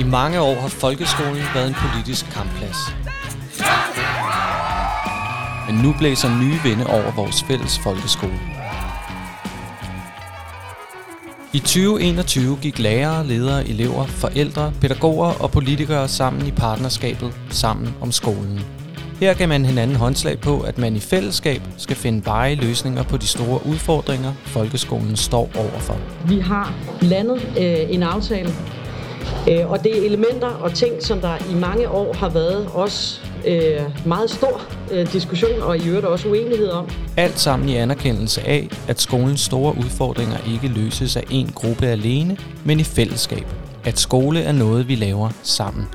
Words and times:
I 0.00 0.02
mange 0.02 0.40
år 0.40 0.60
har 0.60 0.68
folkeskolen 0.68 1.44
været 1.54 1.68
en 1.68 1.74
politisk 1.74 2.24
kampplads. 2.30 2.76
Men 5.66 5.80
nu 5.82 5.94
blæser 5.98 6.28
nye 6.40 6.58
vinde 6.62 6.86
over 6.86 7.10
vores 7.10 7.42
fælles 7.42 7.78
folkeskole. 7.78 8.40
I 11.54 11.58
2021 11.58 12.58
gik 12.62 12.78
lærere, 12.78 13.26
ledere, 13.26 13.68
elever, 13.68 14.06
forældre, 14.06 14.72
pædagoger 14.80 15.42
og 15.42 15.50
politikere 15.50 16.08
sammen 16.08 16.46
i 16.46 16.50
partnerskabet 16.50 17.34
Sammen 17.50 17.94
om 18.00 18.12
skolen. 18.12 18.81
Her 19.22 19.34
gav 19.34 19.48
man 19.48 19.64
hinanden 19.64 19.96
håndslag 19.96 20.40
på, 20.40 20.60
at 20.60 20.78
man 20.78 20.96
i 20.96 21.00
fællesskab 21.00 21.62
skal 21.76 21.96
finde 21.96 22.26
veje 22.26 22.54
løsninger 22.54 23.02
på 23.02 23.16
de 23.16 23.26
store 23.26 23.66
udfordringer, 23.66 24.32
folkeskolen 24.44 25.16
står 25.16 25.50
overfor. 25.56 25.98
Vi 26.28 26.38
har 26.38 26.74
landet 27.00 27.52
øh, 27.58 27.94
en 27.94 28.02
aftale, 28.02 28.50
øh, 29.50 29.70
og 29.70 29.84
det 29.84 29.98
er 29.98 30.06
elementer 30.06 30.46
og 30.48 30.74
ting, 30.74 30.92
som 31.02 31.20
der 31.20 31.36
i 31.50 31.54
mange 31.54 31.88
år 31.88 32.14
har 32.14 32.28
været 32.28 32.68
også 32.74 33.20
øh, 33.46 33.80
meget 34.06 34.30
stor 34.30 34.62
øh, 34.92 35.12
diskussion 35.12 35.62
og 35.62 35.78
i 35.78 35.88
øvrigt 35.88 36.06
også 36.06 36.28
uenighed 36.28 36.68
om. 36.68 36.88
Alt 37.16 37.38
sammen 37.38 37.68
i 37.68 37.76
anerkendelse 37.76 38.46
af, 38.46 38.68
at 38.88 39.00
skolens 39.00 39.40
store 39.40 39.74
udfordringer 39.78 40.36
ikke 40.54 40.68
løses 40.68 41.16
af 41.16 41.24
en 41.30 41.50
gruppe 41.54 41.86
alene, 41.86 42.36
men 42.64 42.80
i 42.80 42.84
fællesskab. 42.84 43.46
At 43.84 43.98
skole 43.98 44.40
er 44.40 44.52
noget, 44.52 44.88
vi 44.88 44.94
laver 44.94 45.30
sammen. 45.42 45.86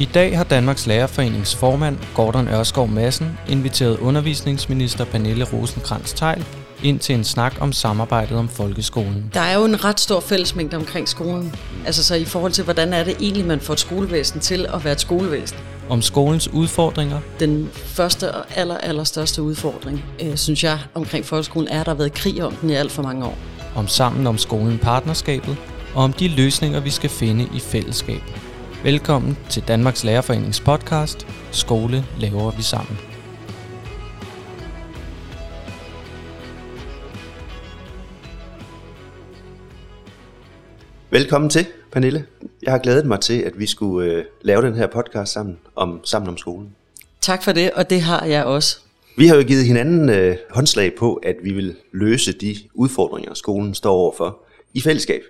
I 0.00 0.04
dag 0.04 0.36
har 0.36 0.44
Danmarks 0.44 0.86
Lærerforenings 0.86 1.56
formand, 1.56 1.98
Gordon 2.14 2.48
Ørskov 2.48 2.88
Madsen, 2.88 3.38
inviteret 3.48 3.98
undervisningsminister 3.98 5.04
Pernille 5.04 5.44
rosenkrantz 5.44 6.12
teil 6.12 6.44
ind 6.82 6.98
til 6.98 7.14
en 7.14 7.24
snak 7.24 7.54
om 7.60 7.72
samarbejdet 7.72 8.38
om 8.38 8.48
folkeskolen. 8.48 9.30
Der 9.34 9.40
er 9.40 9.54
jo 9.54 9.64
en 9.64 9.84
ret 9.84 10.00
stor 10.00 10.20
fællesmængde 10.20 10.76
omkring 10.76 11.08
skolen. 11.08 11.54
Altså 11.86 12.04
så 12.04 12.14
i 12.14 12.24
forhold 12.24 12.52
til, 12.52 12.64
hvordan 12.64 12.92
er 12.92 13.04
det 13.04 13.16
egentlig, 13.20 13.46
man 13.46 13.60
får 13.60 13.72
et 13.72 13.80
skolevæsen 13.80 14.40
til 14.40 14.66
at 14.74 14.84
være 14.84 14.92
et 14.92 15.00
skolevæsen. 15.00 15.58
Om 15.88 16.02
skolens 16.02 16.48
udfordringer. 16.48 17.20
Den 17.40 17.70
første 17.74 18.34
og 18.34 18.44
aller, 18.56 18.78
aller 18.78 19.04
største 19.04 19.42
udfordring, 19.42 20.04
øh, 20.22 20.36
synes 20.36 20.64
jeg, 20.64 20.78
omkring 20.94 21.24
folkeskolen, 21.24 21.68
er, 21.68 21.80
at 21.80 21.86
der 21.86 21.92
har 21.92 21.98
været 21.98 22.12
krig 22.12 22.44
om 22.44 22.54
den 22.54 22.70
i 22.70 22.74
alt 22.74 22.92
for 22.92 23.02
mange 23.02 23.24
år. 23.26 23.38
Om 23.76 23.88
sammen 23.88 24.26
om 24.26 24.38
skolen 24.38 24.78
partnerskabet, 24.78 25.56
og 25.94 26.04
om 26.04 26.12
de 26.12 26.28
løsninger, 26.28 26.80
vi 26.80 26.90
skal 26.90 27.10
finde 27.10 27.48
i 27.54 27.60
fællesskab. 27.60 28.22
Velkommen 28.82 29.38
til 29.50 29.62
Danmarks 29.68 30.04
Lærerforenings 30.04 30.60
podcast 30.60 31.26
Skole 31.52 32.04
laver 32.18 32.50
vi 32.50 32.62
sammen. 32.62 32.98
Velkommen 41.10 41.50
til, 41.50 41.66
Pernille. 41.92 42.26
Jeg 42.62 42.72
har 42.72 42.78
glædet 42.78 43.06
mig 43.06 43.20
til, 43.20 43.40
at 43.40 43.58
vi 43.58 43.66
skulle 43.66 44.12
øh, 44.12 44.24
lave 44.42 44.62
den 44.62 44.74
her 44.74 44.86
podcast 44.86 45.32
sammen 45.32 45.58
om 45.76 46.00
sammen 46.04 46.28
om 46.28 46.36
skolen. 46.36 46.74
Tak 47.20 47.42
for 47.42 47.52
det, 47.52 47.70
og 47.70 47.90
det 47.90 48.00
har 48.00 48.24
jeg 48.24 48.44
også. 48.44 48.80
Vi 49.16 49.26
har 49.26 49.36
jo 49.36 49.42
givet 49.42 49.64
hinanden 49.64 50.08
øh, 50.08 50.36
håndslag 50.50 50.92
på, 50.98 51.14
at 51.14 51.36
vi 51.42 51.52
vil 51.52 51.76
løse 51.92 52.32
de 52.32 52.56
udfordringer, 52.74 53.34
skolen 53.34 53.74
står 53.74 53.92
overfor 53.92 54.38
i 54.74 54.80
fællesskab. 54.80 55.22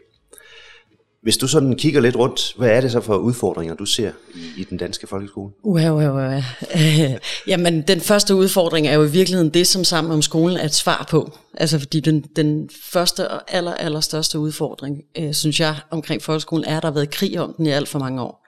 Hvis 1.22 1.36
du 1.36 1.48
sådan 1.48 1.76
kigger 1.76 2.00
lidt 2.00 2.16
rundt, 2.16 2.54
hvad 2.56 2.70
er 2.70 2.80
det 2.80 2.92
så 2.92 3.00
for 3.00 3.16
udfordringer, 3.16 3.74
du 3.74 3.84
ser 3.84 4.12
i, 4.34 4.60
i 4.60 4.64
den 4.64 4.78
danske 4.78 5.06
folkeskole? 5.06 5.52
Uha, 5.64 5.90
uha, 5.90 6.10
uha. 6.10 6.40
Jamen, 7.46 7.82
den 7.82 8.00
første 8.00 8.34
udfordring 8.34 8.86
er 8.86 8.94
jo 8.94 9.04
i 9.04 9.10
virkeligheden 9.10 9.50
det, 9.50 9.66
som 9.66 9.84
sammen 9.84 10.12
om 10.12 10.22
skolen 10.22 10.56
er 10.56 10.64
et 10.64 10.74
svar 10.74 11.06
på. 11.10 11.38
Altså, 11.54 11.78
fordi 11.78 12.00
den, 12.00 12.24
den 12.36 12.70
første 12.92 13.28
og 13.28 13.42
aller, 13.48 13.74
aller 13.74 14.00
største 14.00 14.38
udfordring, 14.38 15.02
øh, 15.18 15.34
synes 15.34 15.60
jeg, 15.60 15.76
omkring 15.90 16.22
folkeskolen, 16.22 16.64
er, 16.64 16.76
at 16.76 16.82
der 16.82 16.88
har 16.88 16.94
været 16.94 17.10
krig 17.10 17.40
om 17.40 17.54
den 17.56 17.66
i 17.66 17.70
alt 17.70 17.88
for 17.88 17.98
mange 17.98 18.22
år. 18.22 18.46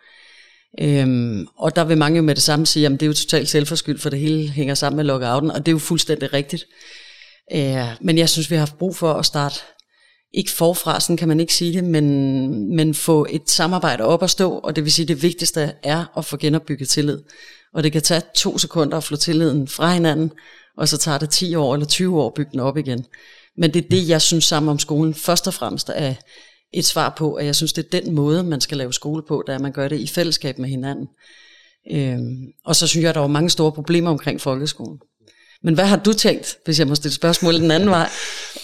Øhm, 0.80 1.46
og 1.58 1.76
der 1.76 1.84
vil 1.84 1.98
mange 1.98 2.16
jo 2.16 2.22
med 2.22 2.34
det 2.34 2.42
samme 2.42 2.66
sige, 2.66 2.86
at 2.86 2.92
det 2.92 3.02
er 3.02 3.06
jo 3.06 3.12
totalt 3.12 3.48
selvforskyldt, 3.48 4.02
for 4.02 4.10
det 4.10 4.18
hele 4.18 4.48
hænger 4.48 4.74
sammen 4.74 4.96
med 4.96 5.04
lockouten, 5.04 5.50
og 5.50 5.58
det 5.58 5.68
er 5.68 5.72
jo 5.72 5.78
fuldstændig 5.78 6.32
rigtigt. 6.32 6.66
Øh, 7.54 7.84
men 8.00 8.18
jeg 8.18 8.28
synes, 8.28 8.50
vi 8.50 8.54
har 8.54 8.60
haft 8.60 8.78
brug 8.78 8.96
for 8.96 9.12
at 9.12 9.26
starte 9.26 9.60
ikke 10.32 10.50
forfra, 10.50 11.00
sådan 11.00 11.16
kan 11.16 11.28
man 11.28 11.40
ikke 11.40 11.54
sige 11.54 11.72
det, 11.72 11.84
men, 11.84 12.76
men 12.76 12.94
få 12.94 13.26
et 13.30 13.50
samarbejde 13.50 14.04
op 14.04 14.22
at 14.22 14.30
stå, 14.30 14.52
og 14.52 14.76
det 14.76 14.84
vil 14.84 14.92
sige, 14.92 15.08
det 15.08 15.22
vigtigste 15.22 15.72
er 15.82 16.18
at 16.18 16.24
få 16.24 16.36
genopbygget 16.36 16.88
tillid. 16.88 17.22
Og 17.74 17.82
det 17.82 17.92
kan 17.92 18.02
tage 18.02 18.22
to 18.34 18.58
sekunder 18.58 18.96
at 18.96 19.04
få 19.04 19.16
tilliden 19.16 19.68
fra 19.68 19.92
hinanden, 19.92 20.32
og 20.76 20.88
så 20.88 20.98
tager 20.98 21.18
det 21.18 21.30
10 21.30 21.54
år 21.54 21.74
eller 21.74 21.86
20 21.86 22.20
år 22.20 22.26
at 22.26 22.34
bygge 22.34 22.50
den 22.52 22.60
op 22.60 22.76
igen. 22.76 23.06
Men 23.56 23.74
det 23.74 23.84
er 23.84 23.88
det, 23.88 24.08
jeg 24.08 24.22
synes 24.22 24.44
sammen 24.44 24.70
om 24.70 24.78
skolen 24.78 25.14
først 25.14 25.46
og 25.46 25.54
fremmest 25.54 25.90
er 25.94 26.14
et 26.72 26.84
svar 26.84 27.14
på, 27.16 27.34
at 27.34 27.46
jeg 27.46 27.54
synes, 27.54 27.72
det 27.72 27.84
er 27.84 28.00
den 28.00 28.14
måde, 28.14 28.42
man 28.42 28.60
skal 28.60 28.78
lave 28.78 28.92
skole 28.92 29.22
på, 29.28 29.42
der 29.46 29.52
er, 29.52 29.56
at 29.56 29.62
man 29.62 29.72
gør 29.72 29.88
det 29.88 30.00
i 30.00 30.06
fællesskab 30.06 30.58
med 30.58 30.68
hinanden. 30.68 31.08
Øhm, 31.90 32.52
og 32.64 32.76
så 32.76 32.86
synes 32.86 33.02
jeg, 33.02 33.08
at 33.08 33.14
der 33.14 33.20
var 33.20 33.28
mange 33.28 33.50
store 33.50 33.72
problemer 33.72 34.10
omkring 34.10 34.40
folkeskolen. 34.40 34.98
Men 35.62 35.74
hvad 35.74 35.84
har 35.84 35.96
du 35.96 36.12
tænkt, 36.12 36.58
hvis 36.64 36.78
jeg 36.78 36.86
må 36.86 36.94
stille 36.94 37.14
spørgsmål 37.14 37.54
den 37.54 37.70
anden 37.70 37.90
vej, 37.90 38.08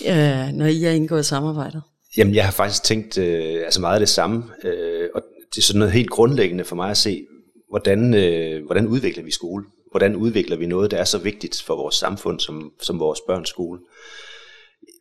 øh, 0.06 0.52
når 0.52 0.66
I 0.66 0.84
er 0.84 0.90
indgået 0.90 1.26
samarbejdet? 1.26 1.82
Jamen, 2.16 2.34
jeg 2.34 2.44
har 2.44 2.52
faktisk 2.52 2.82
tænkt 2.82 3.18
øh, 3.18 3.64
altså 3.64 3.80
meget 3.80 3.94
af 3.94 4.00
det 4.00 4.08
samme, 4.08 4.44
øh, 4.64 5.08
og 5.14 5.22
det 5.54 5.58
er 5.58 5.62
sådan 5.62 5.78
noget 5.78 5.92
helt 5.92 6.10
grundlæggende 6.10 6.64
for 6.64 6.76
mig 6.76 6.90
at 6.90 6.96
se, 6.96 7.26
hvordan, 7.70 8.14
øh, 8.14 8.64
hvordan 8.64 8.86
udvikler 8.86 9.24
vi 9.24 9.30
skole? 9.30 9.64
Hvordan 9.90 10.16
udvikler 10.16 10.56
vi 10.56 10.66
noget, 10.66 10.90
der 10.90 10.96
er 10.96 11.04
så 11.04 11.18
vigtigt 11.18 11.62
for 11.62 11.76
vores 11.76 11.94
samfund, 11.94 12.40
som, 12.40 12.72
som 12.80 12.98
vores 12.98 13.20
børns 13.26 13.48
skole? 13.48 13.80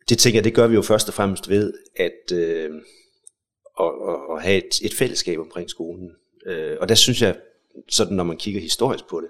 Det 0.08 0.18
tænker 0.18 0.36
jeg, 0.36 0.44
det 0.44 0.54
gør 0.54 0.66
vi 0.66 0.74
jo 0.74 0.82
først 0.82 1.08
og 1.08 1.14
fremmest 1.14 1.48
ved 1.48 1.72
at, 1.96 2.32
øh, 2.32 2.70
at, 3.80 3.86
at, 4.08 4.36
at 4.36 4.42
have 4.42 4.56
et, 4.56 4.80
et 4.82 4.94
fællesskab 4.94 5.38
omkring 5.38 5.70
skolen. 5.70 6.10
Øh, 6.46 6.76
og 6.80 6.88
der 6.88 6.94
synes 6.94 7.22
jeg, 7.22 7.36
sådan 7.88 8.16
når 8.16 8.24
man 8.24 8.36
kigger 8.36 8.60
historisk 8.60 9.04
på 9.08 9.20
det, 9.20 9.28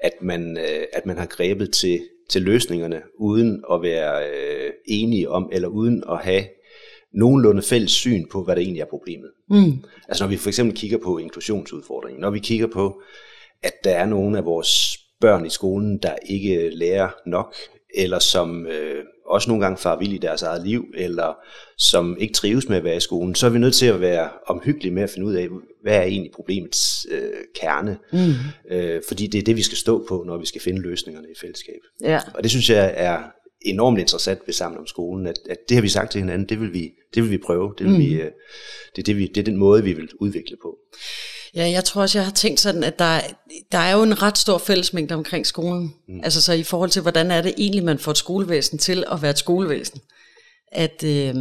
at 0.00 0.12
man, 0.22 0.58
øh, 0.58 0.84
at 0.92 1.06
man 1.06 1.18
har 1.18 1.26
grebet 1.26 1.72
til, 1.72 2.00
til 2.30 2.42
løsningerne 2.42 3.02
uden 3.18 3.64
at 3.72 3.82
være 3.82 4.28
øh, 4.28 4.70
enige 4.86 5.30
om, 5.30 5.50
eller 5.52 5.68
uden 5.68 6.04
at 6.10 6.18
have 6.18 6.44
nogenlunde 7.14 7.62
fælles 7.62 7.92
syn 7.92 8.28
på, 8.28 8.44
hvad 8.44 8.56
der 8.56 8.62
egentlig 8.62 8.80
er 8.80 8.90
problemet. 8.90 9.30
Mm. 9.50 9.84
Altså 10.08 10.24
når 10.24 10.28
vi 10.28 10.36
for 10.36 10.48
eksempel 10.48 10.76
kigger 10.76 10.98
på 10.98 11.18
inklusionsudfordringen, 11.18 12.20
når 12.20 12.30
vi 12.30 12.38
kigger 12.38 12.66
på, 12.66 13.02
at 13.62 13.72
der 13.84 13.90
er 13.90 14.06
nogle 14.06 14.38
af 14.38 14.44
vores 14.44 14.98
børn 15.20 15.46
i 15.46 15.50
skolen, 15.50 15.98
der 15.98 16.14
ikke 16.26 16.70
lærer 16.70 17.10
nok, 17.26 17.54
eller 17.94 18.18
som 18.18 18.66
øh, 18.66 19.04
også 19.26 19.50
nogle 19.50 19.64
gange 19.64 19.78
far 19.78 19.98
vild 19.98 20.12
i 20.12 20.18
deres 20.18 20.42
eget 20.42 20.66
liv, 20.66 20.84
eller 20.94 21.36
som 21.78 22.16
ikke 22.18 22.34
trives 22.34 22.68
med 22.68 22.76
at 22.76 22.84
være 22.84 22.96
i 22.96 23.00
skolen, 23.00 23.34
så 23.34 23.46
er 23.46 23.50
vi 23.50 23.58
nødt 23.58 23.74
til 23.74 23.86
at 23.86 24.00
være 24.00 24.30
omhyggelige 24.46 24.94
med 24.94 25.02
at 25.02 25.10
finde 25.10 25.26
ud 25.26 25.34
af, 25.34 25.48
hvad 25.82 25.96
er 25.96 26.02
egentlig 26.02 26.32
problemets 26.32 27.06
øh, 27.10 27.30
kerne. 27.60 27.98
Mm. 28.12 28.76
Øh, 28.76 29.02
fordi 29.08 29.26
det 29.26 29.38
er 29.38 29.42
det, 29.42 29.56
vi 29.56 29.62
skal 29.62 29.78
stå 29.78 30.06
på, 30.08 30.24
når 30.26 30.38
vi 30.38 30.46
skal 30.46 30.60
finde 30.60 30.80
løsningerne 30.80 31.28
i 31.28 31.38
fællesskab. 31.40 31.80
Ja. 32.00 32.20
Og 32.34 32.42
det 32.42 32.50
synes 32.50 32.70
jeg 32.70 32.94
er 32.96 33.22
enormt 33.64 33.98
interessant 33.98 34.40
ved 34.46 34.54
Sammen 34.54 34.78
om 34.78 34.86
skolen, 34.86 35.26
at, 35.26 35.38
at 35.50 35.56
det 35.68 35.74
har 35.74 35.82
vi 35.82 35.88
sagt 35.88 36.12
til 36.12 36.20
hinanden, 36.20 36.48
det 36.48 36.60
vil 36.60 36.72
vi, 36.72 36.90
det 37.14 37.22
vil 37.22 37.30
vi 37.30 37.38
prøve, 37.38 37.74
det, 37.78 37.86
vil 37.86 37.94
mm. 37.94 38.00
vi, 38.00 38.14
øh, 38.14 38.30
det, 38.96 38.98
er 38.98 39.02
det, 39.02 39.16
vi, 39.16 39.26
det 39.26 39.40
er 39.40 39.44
den 39.44 39.56
måde, 39.56 39.84
vi 39.84 39.92
vil 39.92 40.08
udvikle 40.20 40.56
på. 40.62 40.78
Ja, 41.56 41.70
jeg 41.70 41.84
tror 41.84 42.02
også, 42.02 42.18
jeg 42.18 42.24
har 42.24 42.32
tænkt 42.32 42.60
sådan, 42.60 42.84
at 42.84 42.98
der, 42.98 43.20
der 43.72 43.78
er 43.78 43.92
jo 43.92 44.02
en 44.02 44.22
ret 44.22 44.38
stor 44.38 44.58
fællesmængde 44.58 45.14
omkring 45.14 45.46
skolen. 45.46 45.94
Mm. 46.08 46.20
Altså 46.22 46.42
så 46.42 46.52
i 46.52 46.62
forhold 46.62 46.90
til, 46.90 47.02
hvordan 47.02 47.30
er 47.30 47.42
det 47.42 47.54
egentlig, 47.56 47.84
man 47.84 47.98
får 47.98 48.10
et 48.10 48.18
skolevæsen 48.18 48.78
til 48.78 49.04
at 49.12 49.22
være 49.22 49.30
et 49.30 49.38
skolevæsen. 49.38 50.00
At 50.72 51.04
øh, 51.04 51.34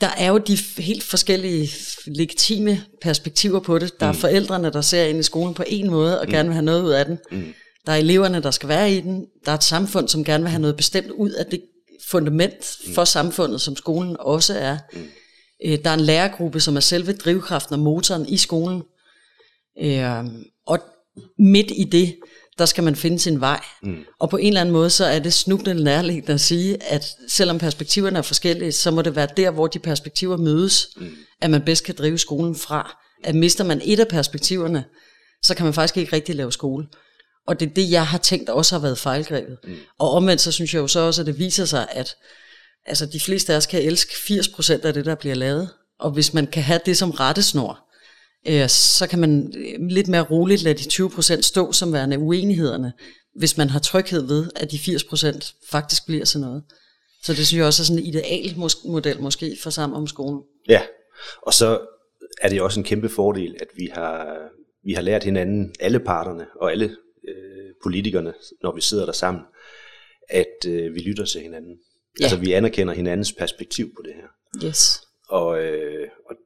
der 0.00 0.08
er 0.16 0.28
jo 0.28 0.38
de 0.38 0.58
helt 0.78 1.02
forskellige 1.02 1.70
legitime 2.06 2.82
perspektiver 3.02 3.60
på 3.60 3.78
det. 3.78 4.00
Der 4.00 4.06
er 4.06 4.12
mm. 4.12 4.18
forældrene, 4.18 4.70
der 4.70 4.80
ser 4.80 5.04
ind 5.04 5.18
i 5.18 5.22
skolen 5.22 5.54
på 5.54 5.64
en 5.66 5.90
måde 5.90 6.20
og 6.20 6.26
mm. 6.26 6.32
gerne 6.32 6.48
vil 6.48 6.54
have 6.54 6.64
noget 6.64 6.82
ud 6.82 6.90
af 6.90 7.04
den. 7.04 7.18
Mm. 7.32 7.54
Der 7.86 7.92
er 7.92 7.96
eleverne, 7.96 8.42
der 8.42 8.50
skal 8.50 8.68
være 8.68 8.92
i 8.92 9.00
den. 9.00 9.26
Der 9.44 9.52
er 9.52 9.56
et 9.56 9.64
samfund, 9.64 10.08
som 10.08 10.24
gerne 10.24 10.44
vil 10.44 10.50
have 10.50 10.60
noget 10.60 10.76
bestemt 10.76 11.10
ud 11.10 11.30
af 11.30 11.46
det 11.46 11.60
fundament 12.08 12.76
mm. 12.86 12.92
for 12.94 13.04
samfundet, 13.04 13.60
som 13.60 13.76
skolen 13.76 14.16
også 14.20 14.58
er. 14.58 14.78
Mm. 14.92 15.08
Øh, 15.64 15.78
der 15.84 15.90
er 15.90 15.94
en 15.94 16.00
lærergruppe, 16.00 16.60
som 16.60 16.76
er 16.76 16.80
selve 16.80 17.12
drivkraften 17.12 17.72
og 17.72 17.78
motoren 17.78 18.28
i 18.28 18.36
skolen. 18.36 18.82
Øh, 19.82 20.24
og 20.66 20.78
midt 21.38 21.70
i 21.76 21.84
det, 21.84 22.16
der 22.58 22.66
skal 22.66 22.84
man 22.84 22.96
finde 22.96 23.18
sin 23.18 23.40
vej. 23.40 23.60
Mm. 23.82 24.04
Og 24.20 24.30
på 24.30 24.36
en 24.36 24.46
eller 24.46 24.60
anden 24.60 24.72
måde, 24.72 24.90
så 24.90 25.04
er 25.04 25.18
det 25.18 25.32
snublende 25.32 25.84
nærliggende 25.84 26.32
at 26.32 26.40
sige, 26.40 26.82
at 26.82 27.06
selvom 27.28 27.58
perspektiverne 27.58 28.18
er 28.18 28.22
forskellige, 28.22 28.72
så 28.72 28.90
må 28.90 29.02
det 29.02 29.16
være 29.16 29.28
der, 29.36 29.50
hvor 29.50 29.66
de 29.66 29.78
perspektiver 29.78 30.36
mødes, 30.36 30.88
mm. 30.96 31.08
at 31.40 31.50
man 31.50 31.62
bedst 31.62 31.84
kan 31.84 31.94
drive 31.98 32.18
skolen 32.18 32.54
fra. 32.54 32.96
At 33.24 33.34
mister 33.34 33.64
man 33.64 33.80
et 33.84 34.00
af 34.00 34.08
perspektiverne, 34.08 34.84
så 35.42 35.54
kan 35.54 35.64
man 35.64 35.74
faktisk 35.74 35.96
ikke 35.96 36.16
rigtig 36.16 36.34
lave 36.34 36.52
skole. 36.52 36.86
Og 37.46 37.60
det 37.60 37.68
er 37.70 37.74
det, 37.74 37.90
jeg 37.90 38.06
har 38.06 38.18
tænkt 38.18 38.48
også 38.50 38.74
har 38.74 38.80
været 38.80 38.98
fejlgrebet. 38.98 39.58
Mm. 39.64 39.76
Og 39.98 40.10
omvendt, 40.10 40.40
så 40.40 40.52
synes 40.52 40.74
jeg 40.74 40.80
jo 40.80 40.86
så 40.86 41.00
også, 41.00 41.22
at 41.22 41.26
det 41.26 41.38
viser 41.38 41.64
sig, 41.64 41.86
at 41.90 42.16
altså, 42.86 43.06
de 43.06 43.20
fleste 43.20 43.52
af 43.52 43.56
os 43.56 43.66
kan 43.66 43.82
elske 43.82 44.12
80% 44.12 44.86
af 44.86 44.94
det, 44.94 45.04
der 45.04 45.14
bliver 45.14 45.34
lavet. 45.34 45.68
Og 46.00 46.10
hvis 46.10 46.34
man 46.34 46.46
kan 46.46 46.62
have 46.62 46.80
det 46.86 46.96
som 46.96 47.10
rettesnor, 47.10 47.85
øh, 48.48 48.68
så 48.68 49.06
kan 49.06 49.18
man 49.18 49.52
øh, 49.56 49.86
lidt 49.88 50.08
mere 50.08 50.22
roligt 50.22 50.62
lade 50.62 50.78
de 50.78 51.04
20% 51.04 51.40
stå 51.40 51.72
som 51.72 51.92
værende 51.92 52.18
uenighederne, 52.18 52.92
hvis 53.34 53.56
man 53.56 53.70
har 53.70 53.78
tryghed 53.78 54.26
ved, 54.26 54.50
at 54.56 54.70
de 54.70 54.76
80% 54.76 55.54
faktisk 55.70 56.06
bliver 56.06 56.24
sådan 56.24 56.46
noget. 56.46 56.62
Så 57.22 57.32
det 57.32 57.46
synes 57.46 57.58
jeg 57.58 57.66
også 57.66 57.82
er 57.82 57.84
sådan 57.84 58.02
en 58.02 58.06
ideal 58.06 58.54
model 58.84 59.20
måske 59.20 59.56
for 59.62 59.70
sammen 59.70 59.96
om 59.96 60.06
skolen. 60.06 60.42
Ja, 60.68 60.82
Og 61.42 61.54
så 61.54 61.80
er 62.40 62.48
det 62.48 62.60
også 62.60 62.80
en 62.80 62.84
kæmpe 62.84 63.08
fordel, 63.08 63.56
at 63.60 63.68
vi 63.76 63.88
har, 63.92 64.38
vi 64.84 64.92
har 64.92 65.02
lært 65.02 65.24
hinanden, 65.24 65.74
alle 65.80 66.00
parterne 66.00 66.46
og 66.60 66.72
alle 66.72 66.96
øh, 67.28 67.70
politikerne, 67.82 68.34
når 68.62 68.74
vi 68.74 68.80
sidder 68.80 69.04
der 69.04 69.12
sammen, 69.12 69.42
at 70.28 70.66
øh, 70.68 70.94
vi 70.94 71.00
lytter 71.00 71.24
til 71.24 71.40
hinanden. 71.40 71.76
Ja. 72.20 72.24
Altså 72.24 72.36
vi 72.36 72.52
anerkender 72.52 72.94
hinandens 72.94 73.32
perspektiv 73.32 73.94
på 73.96 74.02
det 74.04 74.12
her. 74.14 74.28
Yes. 74.68 75.00
Og, 75.28 75.62
øh, 75.62 76.08
og 76.30 76.36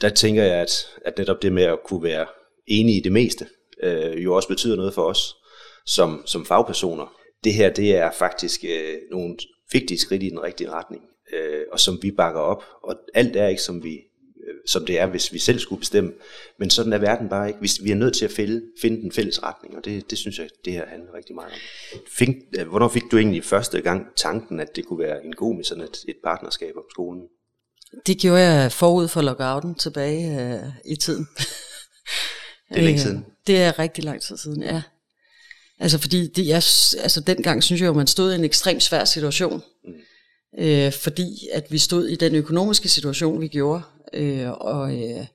der 0.00 0.08
tænker 0.08 0.42
jeg, 0.42 0.54
at, 0.54 0.70
at 1.04 1.18
netop 1.18 1.42
det 1.42 1.52
med 1.52 1.62
at 1.62 1.78
kunne 1.84 2.02
være 2.02 2.26
enige 2.66 2.98
i 2.98 3.02
det 3.02 3.12
meste, 3.12 3.46
øh, 3.82 4.24
jo 4.24 4.34
også 4.34 4.48
betyder 4.48 4.76
noget 4.76 4.94
for 4.94 5.02
os 5.02 5.36
som, 5.86 6.22
som 6.26 6.46
fagpersoner. 6.46 7.14
Det 7.44 7.54
her, 7.54 7.70
det 7.70 7.96
er 7.96 8.10
faktisk 8.10 8.64
øh, 8.64 8.94
nogle 9.10 9.36
vigtige 9.72 9.98
skridt 9.98 10.22
i 10.22 10.30
den 10.30 10.42
rigtige 10.42 10.70
retning, 10.70 11.02
øh, 11.32 11.62
og 11.72 11.80
som 11.80 11.98
vi 12.02 12.10
bakker 12.10 12.40
op. 12.40 12.64
Og 12.82 12.96
alt 13.14 13.36
er 13.36 13.48
ikke, 13.48 13.62
som 13.62 13.84
vi 13.84 13.94
øh, 14.46 14.54
som 14.66 14.86
det 14.86 14.98
er, 14.98 15.06
hvis 15.06 15.32
vi 15.32 15.38
selv 15.38 15.58
skulle 15.58 15.78
bestemme. 15.78 16.12
Men 16.58 16.70
sådan 16.70 16.92
er 16.92 16.98
verden 16.98 17.28
bare 17.28 17.48
ikke. 17.48 17.60
Vi, 17.60 17.70
vi 17.82 17.90
er 17.90 17.94
nødt 17.94 18.14
til 18.14 18.24
at 18.24 18.30
fælde, 18.30 18.62
finde 18.80 19.02
den 19.02 19.12
fælles 19.12 19.42
retning, 19.42 19.76
og 19.76 19.84
det, 19.84 20.10
det 20.10 20.18
synes 20.18 20.38
jeg, 20.38 20.48
det 20.64 20.72
her 20.72 20.86
handler 20.86 21.14
rigtig 21.14 21.34
meget 21.34 21.52
om. 21.52 21.58
Fink, 22.08 22.36
øh, 22.58 22.68
hvornår 22.68 22.88
fik 22.88 23.02
du 23.10 23.16
egentlig 23.18 23.44
første 23.44 23.80
gang 23.80 24.06
tanken, 24.16 24.60
at 24.60 24.76
det 24.76 24.86
kunne 24.86 24.98
være 24.98 25.24
en 25.24 25.32
god 25.32 25.56
med 25.56 25.64
sådan 25.64 25.84
et, 25.84 26.04
et 26.08 26.16
partnerskab 26.24 26.76
om 26.76 26.84
skolen? 26.90 27.22
Det 28.06 28.18
gjorde 28.18 28.42
jeg 28.42 28.72
forud 28.72 29.08
for 29.08 29.22
lockouten 29.22 29.74
tilbage 29.74 30.40
øh, 30.40 30.72
i 30.84 30.96
tiden. 30.96 31.28
Det 32.68 32.78
er 32.78 32.82
længe 32.82 33.00
siden. 33.00 33.18
Øh, 33.18 33.24
det 33.46 33.62
er 33.62 33.78
rigtig 33.78 34.04
lang 34.04 34.22
tid 34.22 34.36
siden, 34.36 34.62
ja. 34.62 34.82
Altså 35.78 35.98
fordi 35.98 36.26
det, 36.26 36.46
jeg, 36.46 36.62
altså 37.02 37.22
dengang 37.26 37.62
synes 37.62 37.80
jeg 37.80 37.86
jo, 37.86 37.92
man 37.92 38.06
stod 38.06 38.32
i 38.32 38.34
en 38.34 38.44
ekstremt 38.44 38.82
svær 38.82 39.04
situation. 39.04 39.62
Mm. 39.84 39.92
Øh, 40.58 40.92
fordi 40.92 41.48
at 41.52 41.66
vi 41.70 41.78
stod 41.78 42.08
i 42.08 42.14
den 42.14 42.34
økonomiske 42.34 42.88
situation, 42.88 43.40
vi 43.40 43.48
gjorde. 43.48 43.82
Øh, 44.14 44.50
og 44.50 45.02
øh, 45.02 45.26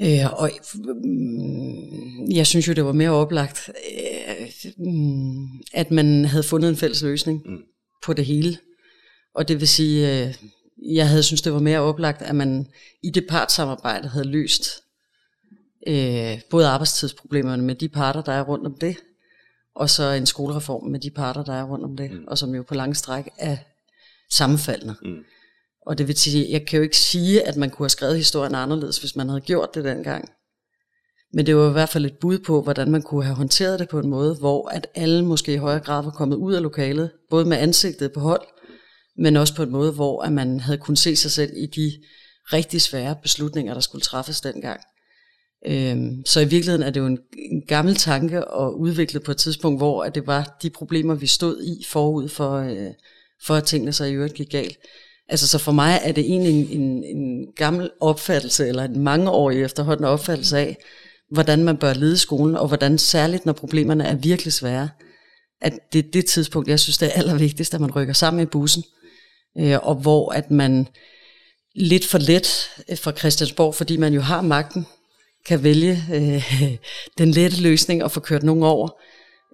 øh, 0.00 0.32
og 0.32 0.50
øh, 0.50 2.36
jeg 2.36 2.46
synes 2.46 2.68
jo, 2.68 2.72
det 2.72 2.84
var 2.84 2.92
mere 2.92 3.10
oplagt, 3.10 3.70
øh, 3.98 4.46
at 5.72 5.90
man 5.90 6.24
havde 6.24 6.42
fundet 6.42 6.68
en 6.68 6.76
fælles 6.76 7.02
løsning 7.02 7.42
mm. 7.46 7.58
på 8.04 8.12
det 8.12 8.26
hele. 8.26 8.58
Og 9.34 9.48
det 9.48 9.60
vil 9.60 9.68
sige, 9.68 10.26
øh, 10.26 10.34
jeg 10.82 11.08
havde 11.08 11.22
synes, 11.22 11.42
det 11.42 11.52
var 11.52 11.58
mere 11.58 11.80
oplagt, 11.80 12.22
at 12.22 12.34
man 12.34 12.66
i 13.02 13.10
det 13.10 13.26
partsamarbejde 13.28 14.08
havde 14.08 14.26
løst 14.28 14.82
øh, 15.86 16.40
både 16.50 16.68
arbejdstidsproblemerne 16.68 17.62
med 17.62 17.74
de 17.74 17.88
parter, 17.88 18.22
der 18.22 18.32
er 18.32 18.42
rundt 18.42 18.66
om 18.66 18.74
det, 18.80 18.96
og 19.76 19.90
så 19.90 20.10
en 20.10 20.26
skolereform 20.26 20.86
med 20.86 21.00
de 21.00 21.10
parter, 21.10 21.44
der 21.44 21.52
er 21.52 21.64
rundt 21.64 21.84
om 21.84 21.96
det, 21.96 22.10
mm. 22.10 22.24
og 22.28 22.38
som 22.38 22.54
jo 22.54 22.62
på 22.62 22.74
lange 22.74 22.94
stræk 22.94 23.28
er 23.38 23.56
sammenfaldende. 24.30 24.94
Mm. 25.02 25.18
Og 25.86 25.98
det 25.98 26.08
vil 26.08 26.18
sige, 26.18 26.50
jeg 26.50 26.66
kan 26.66 26.76
jo 26.76 26.82
ikke 26.82 26.96
sige, 26.96 27.42
at 27.42 27.56
man 27.56 27.70
kunne 27.70 27.84
have 27.84 27.90
skrevet 27.90 28.16
historien 28.16 28.54
anderledes, 28.54 28.98
hvis 28.98 29.16
man 29.16 29.28
havde 29.28 29.40
gjort 29.40 29.74
det 29.74 29.84
dengang. 29.84 30.28
Men 31.32 31.46
det 31.46 31.56
var 31.56 31.68
i 31.68 31.72
hvert 31.72 31.88
fald 31.88 32.06
et 32.06 32.18
bud 32.20 32.38
på, 32.38 32.62
hvordan 32.62 32.90
man 32.90 33.02
kunne 33.02 33.24
have 33.24 33.36
håndteret 33.36 33.80
det 33.80 33.88
på 33.88 33.98
en 33.98 34.08
måde, 34.08 34.34
hvor 34.34 34.68
at 34.68 34.86
alle 34.94 35.24
måske 35.24 35.54
i 35.54 35.56
højere 35.56 35.80
grad 35.80 36.04
var 36.04 36.10
kommet 36.10 36.36
ud 36.36 36.54
af 36.54 36.62
lokalet, 36.62 37.10
både 37.30 37.44
med 37.44 37.56
ansigtet 37.56 38.12
på 38.12 38.20
hold, 38.20 38.42
men 39.18 39.36
også 39.36 39.54
på 39.54 39.62
en 39.62 39.70
måde, 39.70 39.92
hvor 39.92 40.22
at 40.22 40.32
man 40.32 40.60
havde 40.60 40.78
kunnet 40.78 40.98
se 40.98 41.16
sig 41.16 41.30
selv 41.30 41.52
i 41.56 41.66
de 41.66 41.92
rigtig 42.52 42.82
svære 42.82 43.16
beslutninger, 43.22 43.74
der 43.74 43.80
skulle 43.80 44.02
træffes 44.02 44.40
dengang. 44.40 44.80
Øhm, 45.66 46.22
så 46.26 46.40
i 46.40 46.44
virkeligheden 46.44 46.82
er 46.82 46.90
det 46.90 47.00
jo 47.00 47.06
en, 47.06 47.18
en 47.38 47.62
gammel 47.68 47.94
tanke 47.94 48.48
og 48.48 48.80
udviklet 48.80 49.22
på 49.22 49.30
et 49.30 49.36
tidspunkt, 49.36 49.80
hvor 49.80 50.04
at 50.04 50.14
det 50.14 50.26
var 50.26 50.56
de 50.62 50.70
problemer, 50.70 51.14
vi 51.14 51.26
stod 51.26 51.62
i 51.62 51.84
forud 51.88 52.28
for, 52.28 52.56
øh, 52.56 52.90
for 53.46 53.54
at 53.54 53.64
tingene 53.64 53.92
så 53.92 54.04
i 54.04 54.12
øvrigt 54.12 54.34
gik 54.34 54.50
galt. 54.50 54.78
Altså 55.28 55.48
så 55.48 55.58
for 55.58 55.72
mig 55.72 56.00
er 56.02 56.12
det 56.12 56.24
egentlig 56.24 56.52
en, 56.52 56.80
en, 56.80 57.04
en 57.04 57.46
gammel 57.56 57.90
opfattelse, 58.00 58.68
eller 58.68 58.84
en 58.84 58.98
mangeårig 58.98 59.62
efterhånden 59.62 60.04
opfattelse 60.04 60.58
af, 60.58 60.76
hvordan 61.30 61.64
man 61.64 61.76
bør 61.76 61.94
lede 61.94 62.16
skolen, 62.16 62.56
og 62.56 62.68
hvordan 62.68 62.98
særligt, 62.98 63.46
når 63.46 63.52
problemerne 63.52 64.04
er 64.04 64.14
virkelig 64.16 64.52
svære, 64.52 64.88
at 65.60 65.78
det 65.92 65.98
er 65.98 66.10
det 66.12 66.26
tidspunkt, 66.26 66.68
jeg 66.68 66.80
synes, 66.80 66.98
det 66.98 67.06
er 67.06 67.12
allervigtigst, 67.12 67.74
at 67.74 67.80
man 67.80 67.90
rykker 67.90 68.14
sammen 68.14 68.42
i 68.42 68.46
bussen, 68.46 68.82
øh, 69.58 69.78
og 69.82 69.94
hvor 69.94 70.32
at 70.32 70.50
man 70.50 70.88
lidt 71.74 72.06
for 72.06 72.18
let 72.18 72.70
øh, 72.90 72.98
fra 72.98 73.12
Christiansborg, 73.12 73.74
fordi 73.74 73.96
man 73.96 74.14
jo 74.14 74.20
har 74.20 74.42
magten, 74.42 74.86
kan 75.46 75.62
vælge 75.62 75.98
øh, 76.14 76.52
den 77.18 77.30
lette 77.30 77.62
løsning 77.62 78.04
og 78.04 78.10
få 78.10 78.20
kørt 78.20 78.42
nogen 78.42 78.62
over. 78.62 78.88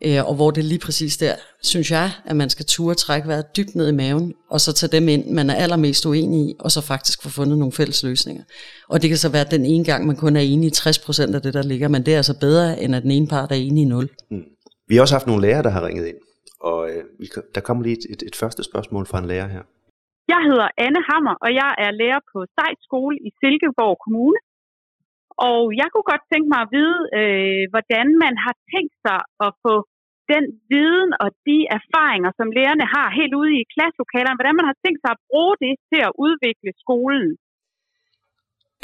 Øh, 0.04 0.28
og 0.28 0.34
hvor 0.34 0.50
det 0.50 0.64
lige 0.64 0.78
præcis 0.78 1.16
der, 1.16 1.34
synes 1.62 1.90
jeg, 1.90 2.10
at 2.26 2.36
man 2.36 2.50
skal 2.50 2.66
ture 2.66 2.94
trække 2.94 3.28
vejret 3.28 3.56
dybt 3.56 3.74
ned 3.74 3.88
i 3.88 3.92
maven, 3.92 4.34
og 4.50 4.60
så 4.60 4.72
tage 4.72 4.92
dem 4.92 5.08
ind, 5.08 5.30
man 5.30 5.50
er 5.50 5.54
allermest 5.54 6.06
uenig 6.06 6.50
i, 6.50 6.54
og 6.58 6.72
så 6.72 6.80
faktisk 6.80 7.22
få 7.22 7.28
fundet 7.28 7.58
nogle 7.58 7.72
fælles 7.72 8.02
løsninger. 8.02 8.42
Og 8.88 9.02
det 9.02 9.10
kan 9.10 9.18
så 9.18 9.28
være 9.28 9.44
den 9.50 9.64
ene 9.64 9.84
gang, 9.84 10.06
man 10.06 10.16
kun 10.16 10.36
er 10.36 10.40
enig 10.40 10.66
i 10.66 10.72
60% 10.74 11.34
af 11.34 11.42
det, 11.42 11.54
der 11.54 11.62
ligger, 11.62 11.88
men 11.88 12.06
det 12.06 12.12
er 12.12 12.16
altså 12.16 12.38
bedre, 12.40 12.82
end 12.82 12.96
at 12.96 13.02
den 13.02 13.10
ene 13.10 13.26
part 13.26 13.52
er 13.52 13.56
enig 13.56 13.82
i 13.82 13.84
0. 13.84 14.08
Mm. 14.30 14.42
Vi 14.88 14.94
har 14.94 15.02
også 15.02 15.14
haft 15.14 15.26
nogle 15.26 15.42
lærere, 15.42 15.62
der 15.62 15.70
har 15.70 15.86
ringet 15.86 16.06
ind, 16.06 16.16
og 16.60 16.90
øh, 16.90 17.04
der 17.54 17.60
kommer 17.60 17.82
lige 17.82 17.96
et, 17.96 18.06
et, 18.10 18.22
et 18.26 18.36
første 18.36 18.64
spørgsmål 18.64 19.06
fra 19.06 19.18
en 19.18 19.26
lærer 19.26 19.48
her. 19.48 19.62
Jeg 20.32 20.40
hedder 20.48 20.68
Anne 20.84 21.02
Hammer, 21.08 21.36
og 21.44 21.50
jeg 21.60 21.70
er 21.84 21.90
lærer 22.00 22.22
på 22.32 22.38
Sejt 22.56 22.80
Skole 22.86 23.16
i 23.26 23.28
Silkeborg 23.40 23.96
Kommune. 24.04 24.40
Og 25.50 25.60
jeg 25.80 25.88
kunne 25.90 26.10
godt 26.12 26.24
tænke 26.32 26.48
mig 26.52 26.60
at 26.64 26.72
vide, 26.76 27.00
øh, 27.18 27.62
hvordan 27.72 28.06
man 28.24 28.34
har 28.44 28.54
tænkt 28.72 28.94
sig 29.06 29.20
at 29.46 29.50
få 29.64 29.74
den 30.32 30.44
viden 30.72 31.10
og 31.24 31.28
de 31.48 31.58
erfaringer, 31.78 32.30
som 32.38 32.48
lærerne 32.58 32.86
har 32.96 33.06
helt 33.18 33.34
ude 33.40 33.52
i 33.60 33.70
klasselokalerne, 33.74 34.38
hvordan 34.38 34.58
man 34.60 34.68
har 34.70 34.78
tænkt 34.84 35.00
sig 35.02 35.12
at 35.14 35.22
bruge 35.30 35.54
det 35.64 35.74
til 35.90 36.00
at 36.08 36.12
udvikle 36.26 36.70
skolen. 36.84 37.30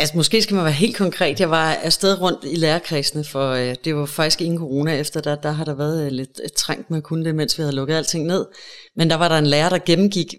Altså 0.01 0.15
måske 0.21 0.43
skal 0.43 0.57
man 0.57 0.65
være 0.65 0.83
helt 0.85 0.97
konkret. 1.05 1.41
Jeg 1.45 1.51
var 1.51 1.69
afsted 1.89 2.13
rundt 2.25 2.43
i 2.55 2.57
lærerkredsene, 2.65 3.25
for 3.33 3.47
øh, 3.61 3.75
det 3.85 3.93
var 3.99 4.07
faktisk 4.07 4.41
ingen 4.41 4.59
corona 4.65 4.93
efter, 5.03 5.19
der, 5.21 5.35
der 5.47 5.53
har 5.59 5.65
der 5.65 5.77
været 5.83 5.99
øh, 6.07 6.11
lidt 6.21 6.37
øh, 6.45 6.51
trængt 6.63 6.91
med 6.91 6.99
kun 7.03 7.05
kunne 7.09 7.25
det, 7.25 7.35
mens 7.35 7.59
vi 7.59 7.63
havde 7.63 7.79
lukket 7.81 7.95
alting 7.95 8.25
ned. 8.33 8.43
Men 8.99 9.11
der 9.11 9.19
var 9.23 9.29
der 9.29 9.39
en 9.39 9.53
lærer, 9.55 9.71
der 9.75 9.87
gennemgik, 9.91 10.31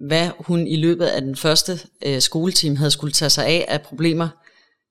hvad 0.00 0.30
hun 0.38 0.66
i 0.66 0.76
løbet 0.76 1.06
af 1.06 1.22
den 1.22 1.36
første 1.36 1.80
øh, 2.06 2.20
skoleteam 2.20 2.76
havde 2.76 2.90
skulle 2.90 3.12
tage 3.12 3.30
sig 3.30 3.46
af 3.46 3.64
af 3.68 3.82
problemer, 3.82 4.28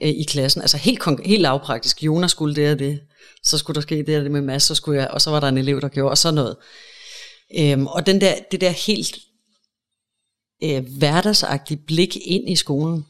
øh, 0.01 0.09
i 0.09 0.23
klassen. 0.23 0.61
Altså 0.61 0.77
helt, 0.77 1.25
helt 1.25 1.41
lavpraktisk. 1.41 2.03
Jonas 2.03 2.31
skulle 2.31 2.55
det 2.55 2.71
og 2.71 2.79
det. 2.79 3.01
Så 3.43 3.57
skulle 3.57 3.75
der 3.75 3.81
ske 3.81 4.03
det 4.03 4.17
og 4.17 4.23
det 4.23 4.31
med 4.31 4.41
Mads, 4.41 4.63
så 4.63 4.75
skulle 4.75 5.01
jeg, 5.01 5.07
og 5.07 5.21
så 5.21 5.29
var 5.29 5.39
der 5.39 5.47
en 5.47 5.57
elev, 5.57 5.81
der 5.81 5.87
gjorde 5.87 6.15
sådan 6.15 6.33
noget. 6.33 6.57
Øhm, 7.57 7.87
og 7.87 8.05
den 8.05 8.21
der, 8.21 8.35
det 8.51 8.61
der 8.61 8.69
helt 8.69 9.17
øh, 10.63 10.85
hverdagsagtige 10.97 11.83
blik 11.87 12.17
ind 12.25 12.49
i 12.49 12.55
skolen, 12.55 13.05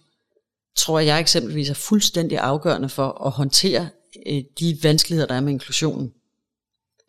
tror 0.78 1.00
jeg 1.00 1.20
eksempelvis 1.20 1.70
er 1.70 1.74
fuldstændig 1.74 2.38
afgørende 2.40 2.90
for 2.90 3.26
at 3.26 3.32
håndtere 3.32 3.90
øh, 4.28 4.44
de 4.60 4.78
vanskeligheder, 4.84 5.28
der 5.28 5.36
er 5.36 5.42
med 5.42 5.54
inklusionen. 5.54 6.14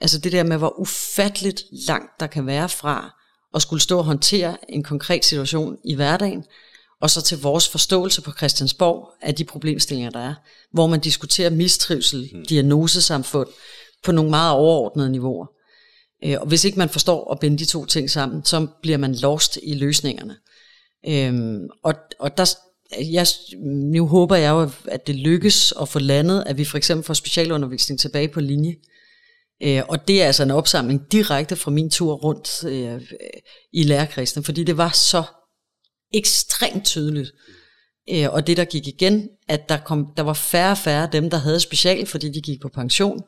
Altså 0.01 0.19
det 0.19 0.33
der 0.33 0.43
med, 0.43 0.57
hvor 0.57 0.81
ufatteligt 0.81 1.63
langt 1.71 2.21
der 2.21 2.27
kan 2.27 2.47
være 2.47 2.69
fra 2.69 3.16
at 3.57 3.63
skulle 3.63 3.83
stå 3.83 3.99
og 3.99 4.05
håndtere 4.05 4.57
en 4.69 4.83
konkret 4.83 5.25
situation 5.25 5.77
i 5.85 5.95
hverdagen, 5.95 6.45
og 7.01 7.11
så 7.11 7.23
til 7.23 7.43
vores 7.43 7.69
forståelse 7.69 8.23
på 8.23 8.33
Christiansborg 8.33 9.09
af 9.23 9.35
de 9.35 9.45
problemstillinger, 9.45 10.11
der 10.11 10.21
er, 10.21 10.35
hvor 10.73 10.87
man 10.87 11.01
diskuterer 11.01 11.51
mistrivsel, 11.51 12.31
mm. 12.33 12.45
diagnosesamfund 12.47 13.49
på 14.05 14.13
nogle 14.13 14.31
meget 14.31 14.53
overordnede 14.53 15.11
niveauer. 15.11 15.47
Øh, 16.25 16.37
og 16.41 16.47
hvis 16.47 16.65
ikke 16.65 16.79
man 16.79 16.89
forstår 16.89 17.33
at 17.33 17.41
binde 17.41 17.59
de 17.59 17.65
to 17.65 17.85
ting 17.85 18.11
sammen, 18.11 18.45
så 18.45 18.67
bliver 18.83 18.99
man 18.99 19.15
lost 19.15 19.59
i 19.63 19.75
løsningerne. 19.75 20.37
Øhm, 21.09 21.69
og, 21.85 21.95
og 22.19 22.37
der, 22.37 22.55
jeg, 23.13 23.27
nu 23.65 24.07
håber 24.07 24.37
jeg 24.37 24.51
jo, 24.51 24.71
at 24.85 25.07
det 25.07 25.15
lykkes 25.15 25.75
at 25.81 25.89
få 25.89 25.99
landet, 25.99 26.45
at 26.47 26.59
vi 26.59 26.65
for 26.65 26.77
eksempel 26.77 27.05
får 27.05 27.15
specialundervisning 27.15 28.01
tilbage 28.01 28.29
på 28.29 28.41
linje. 28.41 28.71
Øh, 28.71 28.96
Øh, 29.63 29.83
og 29.89 30.09
det 30.09 30.23
er 30.23 30.27
altså 30.27 30.43
en 30.43 30.51
opsamling 30.51 31.13
direkte 31.13 31.57
fra 31.57 31.71
min 31.71 31.91
tur 31.91 32.15
rundt 32.15 32.65
øh, 32.65 33.01
i 33.73 33.83
lærerkredsen, 33.83 34.45
fordi 34.45 34.65
det 34.65 34.77
var 34.77 34.91
så 34.91 35.23
ekstremt 36.15 36.85
tydeligt. 36.85 37.33
Øh, 38.11 38.33
og 38.33 38.47
det 38.47 38.57
der 38.57 38.65
gik 38.65 38.87
igen, 38.87 39.29
at 39.49 39.69
der, 39.69 39.79
kom, 39.79 40.07
der 40.17 40.23
var 40.23 40.33
færre 40.33 40.71
og 40.71 40.79
færre 40.79 41.09
dem, 41.13 41.31
der 41.31 41.37
havde 41.37 41.61
special, 41.61 42.07
fordi 42.07 42.31
de 42.31 42.41
gik 42.41 42.61
på 42.63 42.69
pension. 42.69 43.23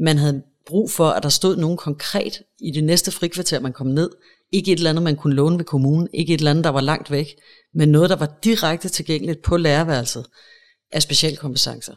Man 0.00 0.18
havde 0.18 0.42
brug 0.66 0.90
for, 0.90 1.08
at 1.08 1.22
der 1.22 1.28
stod 1.28 1.56
nogen 1.56 1.76
konkret 1.76 2.42
i 2.60 2.70
det 2.70 2.84
næste 2.84 3.10
frikvarter, 3.10 3.60
man 3.60 3.72
kom 3.72 3.86
ned. 3.86 4.10
Ikke 4.52 4.72
et 4.72 4.76
eller 4.76 4.90
andet, 4.90 5.02
man 5.02 5.16
kunne 5.16 5.34
låne 5.34 5.58
ved 5.58 5.64
kommunen. 5.64 6.08
Ikke 6.14 6.34
et 6.34 6.38
eller 6.38 6.50
andet, 6.50 6.64
der 6.64 6.70
var 6.70 6.80
langt 6.80 7.10
væk. 7.10 7.26
Men 7.74 7.88
noget, 7.88 8.10
der 8.10 8.16
var 8.16 8.38
direkte 8.44 8.88
tilgængeligt 8.88 9.42
på 9.42 9.56
lærerværelset 9.56 10.26
af 10.92 11.02
specialkompetencer. 11.02 11.94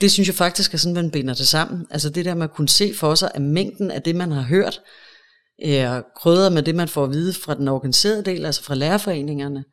Det 0.00 0.12
synes 0.12 0.28
jeg 0.28 0.34
faktisk 0.34 0.74
er 0.74 0.78
sådan, 0.78 0.94
man 0.94 1.10
binder 1.10 1.34
det 1.34 1.48
sammen. 1.48 1.86
Altså 1.90 2.10
det 2.10 2.24
der 2.24 2.34
med 2.34 2.44
at 2.44 2.52
kunne 2.52 2.68
se 2.68 2.94
for 2.94 3.14
sig, 3.14 3.30
at 3.34 3.42
mængden 3.42 3.90
af 3.90 4.02
det, 4.02 4.16
man 4.16 4.30
har 4.30 4.42
hørt, 4.42 4.80
øh, 5.64 6.02
krydret 6.16 6.52
med 6.52 6.62
det, 6.62 6.74
man 6.74 6.88
får 6.88 7.04
at 7.04 7.10
vide 7.10 7.32
fra 7.32 7.54
den 7.54 7.68
organiserede 7.68 8.24
del, 8.24 8.46
altså 8.46 8.62
fra 8.62 8.74
lærerforeningerne, 8.74 9.64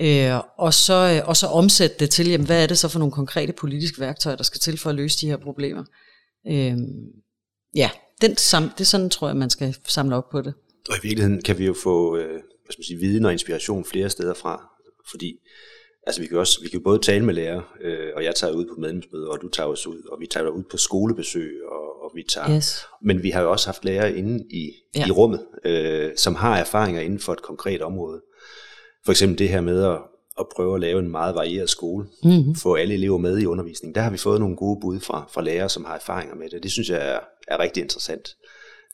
øh, 0.00 0.40
og, 0.58 0.74
så, 0.74 1.20
øh, 1.22 1.28
og 1.28 1.36
så 1.36 1.46
omsætte 1.46 1.96
det 1.98 2.10
til, 2.10 2.28
jamen, 2.28 2.46
hvad 2.46 2.62
er 2.62 2.66
det 2.66 2.78
så 2.78 2.88
for 2.88 2.98
nogle 2.98 3.12
konkrete 3.12 3.52
politiske 3.52 4.00
værktøjer, 4.00 4.36
der 4.36 4.44
skal 4.44 4.60
til 4.60 4.78
for 4.78 4.90
at 4.90 4.96
løse 4.96 5.18
de 5.20 5.26
her 5.26 5.36
problemer. 5.36 5.84
Øh, 6.48 6.76
ja, 7.74 7.90
den 8.20 8.36
sam, 8.36 8.62
det 8.62 8.80
er 8.80 8.84
sådan, 8.84 9.10
tror 9.10 9.28
jeg, 9.28 9.36
man 9.36 9.50
skal 9.50 9.76
samle 9.86 10.16
op 10.16 10.30
på 10.30 10.42
det. 10.42 10.54
Og 10.88 10.96
i 10.96 11.00
virkeligheden 11.02 11.42
kan 11.42 11.58
vi 11.58 11.66
jo 11.66 11.74
få 11.82 12.16
øh, 12.16 12.40
hvad 12.70 12.72
skal 12.72 12.80
man 12.80 12.84
sige, 12.84 12.98
viden 12.98 13.24
og 13.24 13.32
inspiration 13.32 13.84
flere 13.84 14.10
steder 14.10 14.34
fra, 14.34 14.70
fordi 15.10 15.38
Altså 16.06 16.20
vi 16.20 16.26
kan 16.26 16.38
også 16.38 16.60
vi 16.62 16.68
kan 16.68 16.82
både 16.82 16.98
tale 16.98 17.24
med 17.24 17.34
lærere, 17.34 17.62
øh, 17.80 18.08
og 18.16 18.24
jeg 18.24 18.34
tager 18.34 18.52
ud 18.52 18.64
på 18.64 18.80
medlemsmøder, 18.80 19.28
og 19.28 19.38
du 19.42 19.48
tager 19.48 19.66
os 19.66 19.86
ud, 19.86 20.02
og 20.12 20.20
vi 20.20 20.26
tager 20.26 20.48
ud 20.48 20.62
på 20.70 20.76
skolebesøg, 20.76 21.60
og, 21.68 22.04
og 22.04 22.10
vi 22.14 22.24
tager... 22.28 22.56
Yes. 22.56 22.86
Men 23.02 23.22
vi 23.22 23.30
har 23.30 23.42
jo 23.42 23.50
også 23.50 23.66
haft 23.68 23.84
lærere 23.84 24.16
inde 24.16 24.44
i, 24.50 24.72
ja. 24.96 25.06
i 25.06 25.10
rummet, 25.10 25.46
øh, 25.64 26.10
som 26.16 26.34
har 26.34 26.58
erfaringer 26.58 27.00
inden 27.00 27.18
for 27.18 27.32
et 27.32 27.42
konkret 27.42 27.82
område. 27.82 28.22
For 29.04 29.12
eksempel 29.12 29.38
det 29.38 29.48
her 29.48 29.60
med 29.60 29.84
at, 29.84 29.98
at 30.38 30.46
prøve 30.56 30.74
at 30.74 30.80
lave 30.80 30.98
en 30.98 31.10
meget 31.10 31.34
varieret 31.34 31.70
skole, 31.70 32.06
mm-hmm. 32.24 32.54
få 32.54 32.74
alle 32.74 32.94
elever 32.94 33.18
med 33.18 33.38
i 33.38 33.46
undervisningen. 33.46 33.94
Der 33.94 34.00
har 34.00 34.10
vi 34.10 34.18
fået 34.18 34.40
nogle 34.40 34.56
gode 34.56 34.80
bud 34.80 35.00
fra, 35.00 35.28
fra 35.32 35.42
lærere, 35.42 35.68
som 35.68 35.84
har 35.84 35.94
erfaringer 35.94 36.34
med 36.34 36.50
det. 36.50 36.62
Det 36.62 36.72
synes 36.72 36.90
jeg 36.90 37.14
er, 37.14 37.20
er 37.48 37.58
rigtig 37.58 37.82
interessant 37.82 38.36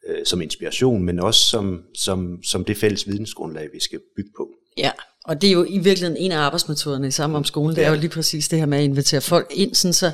øh, 0.09 0.27
som 0.27 0.43
inspiration, 0.43 1.03
men 1.03 1.21
også 1.21 1.41
som, 1.41 1.83
som, 1.95 2.43
som 2.43 2.65
det 2.65 2.77
fælles 2.77 3.09
vidensgrundlag, 3.09 3.69
vi 3.73 3.81
skal 3.81 4.01
bygge 4.17 4.31
på. 4.37 4.49
Ja, 4.77 4.91
og 5.25 5.41
det 5.41 5.49
er 5.49 5.53
jo 5.53 5.65
i 5.65 5.79
virkeligheden 5.79 6.17
en 6.17 6.33
af 6.33 6.39
arbejdsmetoderne 6.39 7.09
i 7.09 7.11
Sammen 7.11 7.37
om 7.37 7.45
skolen, 7.45 7.77
det 7.77 7.85
er 7.85 7.89
jo 7.89 7.97
lige 7.97 8.11
præcis 8.11 8.49
det 8.49 8.59
her 8.59 8.67
med 8.67 8.79
at 8.79 8.85
invitere 8.85 9.21
folk 9.21 9.47
ind, 9.51 9.75
sådan 9.75 9.93
så 9.93 10.11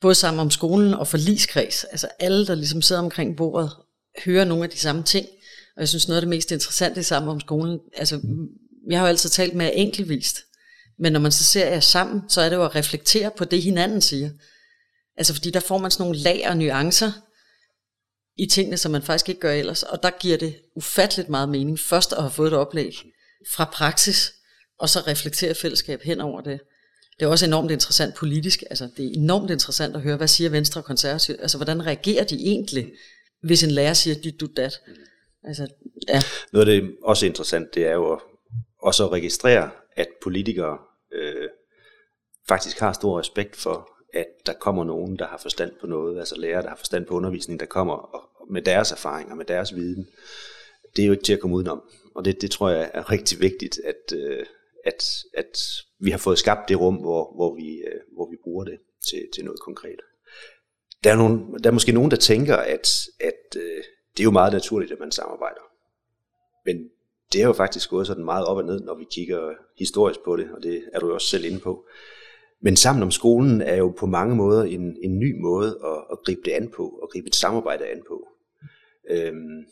både 0.00 0.14
Sammen 0.14 0.40
om 0.40 0.50
skolen 0.50 0.94
og 0.94 1.08
forliskreds, 1.08 1.84
altså 1.84 2.08
alle, 2.18 2.46
der 2.46 2.54
ligesom 2.54 2.82
sidder 2.82 3.02
omkring 3.02 3.36
bordet, 3.36 3.70
hører 4.24 4.44
nogle 4.44 4.64
af 4.64 4.70
de 4.70 4.78
samme 4.78 5.02
ting. 5.02 5.26
Og 5.76 5.80
jeg 5.80 5.88
synes 5.88 6.08
noget 6.08 6.16
af 6.16 6.22
det 6.22 6.28
mest 6.28 6.50
interessante 6.50 7.00
i 7.00 7.02
Sammen 7.02 7.30
om 7.30 7.40
skolen, 7.40 7.78
altså 7.96 8.20
jeg 8.90 8.98
har 8.98 9.06
jo 9.06 9.08
altid 9.08 9.30
talt 9.30 9.54
med 9.54 9.70
enkeltvist, 9.74 10.36
men 10.98 11.12
når 11.12 11.20
man 11.20 11.32
så 11.32 11.44
ser 11.44 11.68
jer 11.68 11.80
sammen, 11.80 12.22
så 12.28 12.40
er 12.40 12.48
det 12.48 12.56
jo 12.56 12.64
at 12.64 12.74
reflektere 12.74 13.30
på 13.36 13.44
det 13.44 13.62
hinanden 13.62 14.00
siger. 14.00 14.30
Altså 15.16 15.34
fordi 15.34 15.50
der 15.50 15.60
får 15.60 15.78
man 15.78 15.90
sådan 15.90 16.04
nogle 16.04 16.18
lag 16.18 16.46
og 16.48 16.56
nuancer 16.56 17.12
i 18.36 18.46
tingene, 18.46 18.76
som 18.76 18.92
man 18.92 19.02
faktisk 19.02 19.28
ikke 19.28 19.40
gør 19.40 19.52
ellers, 19.52 19.82
og 19.82 20.02
der 20.02 20.10
giver 20.10 20.36
det 20.36 20.56
ufatteligt 20.76 21.28
meget 21.28 21.48
mening 21.48 21.78
først 21.78 22.12
at 22.12 22.20
have 22.20 22.30
fået 22.30 22.52
et 22.52 22.58
oplæg, 22.58 22.94
fra 23.48 23.70
praksis, 23.72 24.34
og 24.78 24.88
så 24.88 24.98
reflektere 24.98 25.54
fællesskab 25.54 26.02
hen 26.02 26.20
over 26.20 26.40
det. 26.40 26.60
Det 27.18 27.26
er 27.26 27.30
også 27.30 27.46
enormt 27.46 27.70
interessant 27.70 28.14
politisk, 28.14 28.62
altså 28.70 28.88
det 28.96 29.04
er 29.04 29.10
enormt 29.14 29.50
interessant 29.50 29.96
at 29.96 30.02
høre, 30.02 30.16
hvad 30.16 30.28
siger 30.28 30.50
Venstre 30.50 30.80
og 30.80 30.84
Konservative, 30.84 31.40
altså 31.40 31.58
hvordan 31.58 31.86
reagerer 31.86 32.24
de 32.24 32.34
egentlig, 32.34 32.92
hvis 33.42 33.62
en 33.64 33.70
lærer 33.70 33.92
siger 33.92 34.20
dit, 34.20 34.40
du, 34.40 34.48
dat. 34.56 34.80
Altså, 35.44 35.66
ja. 36.08 36.22
Noget 36.52 36.68
af 36.68 36.80
det 36.80 36.96
også 37.02 37.26
interessant, 37.26 37.74
det 37.74 37.86
er 37.86 37.92
jo 37.92 38.20
også 38.82 39.04
at 39.04 39.12
registrere, 39.12 39.70
at 39.96 40.08
politikere 40.22 40.78
øh, 41.12 41.48
faktisk 42.48 42.78
har 42.78 42.92
stor 42.92 43.20
respekt 43.20 43.56
for, 43.56 43.88
at 44.14 44.26
der 44.46 44.52
kommer 44.52 44.84
nogen, 44.84 45.18
der 45.18 45.26
har 45.26 45.38
forstand 45.38 45.72
på 45.80 45.86
noget, 45.86 46.18
altså 46.18 46.40
lærere, 46.40 46.62
der 46.62 46.68
har 46.68 46.76
forstand 46.76 47.06
på 47.06 47.14
undervisning, 47.14 47.60
der 47.60 47.66
kommer 47.66 47.94
og, 47.94 48.22
med 48.50 48.62
deres 48.62 48.92
erfaringer, 48.92 49.34
med 49.34 49.44
deres 49.44 49.74
viden. 49.74 50.08
Det 50.96 51.02
er 51.02 51.06
jo 51.06 51.12
ikke 51.12 51.24
til 51.24 51.32
at 51.32 51.40
komme 51.40 51.56
udenom. 51.56 51.82
Og 52.20 52.24
det, 52.24 52.42
det 52.42 52.50
tror 52.50 52.70
jeg 52.70 52.90
er 52.94 53.10
rigtig 53.10 53.40
vigtigt, 53.40 53.80
at, 53.84 54.16
øh, 54.16 54.46
at, 54.84 55.04
at 55.34 55.58
vi 55.98 56.10
har 56.10 56.18
fået 56.18 56.38
skabt 56.38 56.68
det 56.68 56.80
rum, 56.80 56.94
hvor, 56.94 57.34
hvor, 57.34 57.54
vi, 57.54 57.76
øh, 57.78 58.00
hvor 58.14 58.30
vi 58.30 58.36
bruger 58.42 58.64
det 58.64 58.78
til, 59.10 59.28
til 59.34 59.44
noget 59.44 59.60
konkret. 59.60 60.00
Der 61.04 61.12
er, 61.12 61.16
nogen, 61.16 61.54
der 61.64 61.70
er 61.70 61.74
måske 61.74 61.92
nogen, 61.92 62.10
der 62.10 62.16
tænker, 62.16 62.56
at, 62.56 62.88
at 63.20 63.56
øh, 63.56 63.82
det 64.12 64.20
er 64.20 64.24
jo 64.24 64.30
meget 64.30 64.52
naturligt, 64.52 64.92
at 64.92 65.00
man 65.00 65.12
samarbejder. 65.12 65.60
Men 66.66 66.90
det 67.32 67.42
er 67.42 67.46
jo 67.46 67.52
faktisk 67.52 67.90
gået 67.90 68.06
sådan 68.06 68.24
meget 68.24 68.46
op 68.46 68.56
og 68.56 68.64
ned, 68.64 68.80
når 68.80 68.94
vi 68.94 69.06
kigger 69.12 69.52
historisk 69.78 70.20
på 70.24 70.36
det, 70.36 70.50
og 70.56 70.62
det 70.62 70.84
er 70.92 71.00
du 71.00 71.06
jo 71.08 71.14
også 71.14 71.28
selv 71.28 71.44
inde 71.44 71.60
på. 71.60 71.86
Men 72.62 72.76
sammen 72.76 73.02
om 73.02 73.10
skolen 73.10 73.60
er 73.62 73.76
jo 73.76 73.94
på 73.98 74.06
mange 74.06 74.36
måder 74.36 74.64
en, 74.64 74.96
en 75.02 75.18
ny 75.18 75.40
måde 75.40 75.78
at, 75.84 76.04
at 76.12 76.18
gribe 76.24 76.40
det 76.44 76.52
an 76.52 76.70
på, 76.76 76.88
og 77.02 77.10
gribe 77.10 77.26
et 77.26 77.34
samarbejde 77.34 77.86
an 77.86 78.02
på. 78.08 78.28
Øhm, 79.10 79.64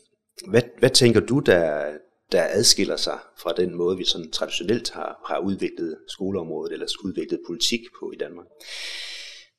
hvad, 0.50 0.62
hvad 0.78 0.90
tænker 0.90 1.20
du, 1.20 1.38
der, 1.38 1.98
der 2.32 2.46
adskiller 2.50 2.96
sig 2.96 3.18
fra 3.42 3.52
den 3.56 3.74
måde, 3.74 3.96
vi 3.96 4.04
sådan 4.04 4.30
traditionelt 4.30 4.90
har, 4.90 5.24
har 5.28 5.38
udviklet 5.38 5.96
skoleområdet 6.08 6.72
eller 6.72 6.86
udviklet 7.04 7.40
politik 7.46 7.80
på 8.00 8.12
i 8.14 8.16
Danmark? 8.16 8.46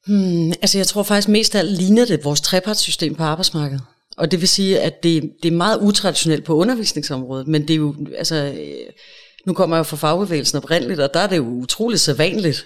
Hmm, 0.08 0.50
altså 0.50 0.78
jeg 0.78 0.88
tror 0.88 1.04
faktisk 1.04 1.30
mest 1.30 1.56
af 1.56 1.60
alt 1.60 1.72
ligner 1.72 2.06
det 2.06 2.24
vores 2.26 2.42
trepartssystem 2.42 3.16
på 3.16 3.24
arbejdsmarkedet. 3.24 3.82
Og 4.18 4.32
det 4.32 4.42
vil 4.42 4.48
sige, 4.48 4.80
at 4.80 5.04
det, 5.04 5.32
det 5.44 5.52
er 5.52 5.58
meget 5.58 5.82
utraditionelt 5.82 6.46
på 6.46 6.56
undervisningsområdet, 6.56 7.48
men 7.48 7.62
det 7.62 7.70
er 7.70 7.78
jo, 7.78 7.96
altså, 8.18 8.36
øh, 8.36 8.94
nu 9.46 9.54
kommer 9.54 9.76
jeg 9.76 9.80
jo 9.80 9.84
fra 9.84 9.98
fagbevægelsen 9.98 10.58
oprindeligt, 10.58 11.00
og 11.00 11.14
der 11.14 11.20
er 11.20 11.28
det 11.28 11.38
jo 11.38 11.48
utroligt 11.48 12.02
sædvanligt, 12.02 12.66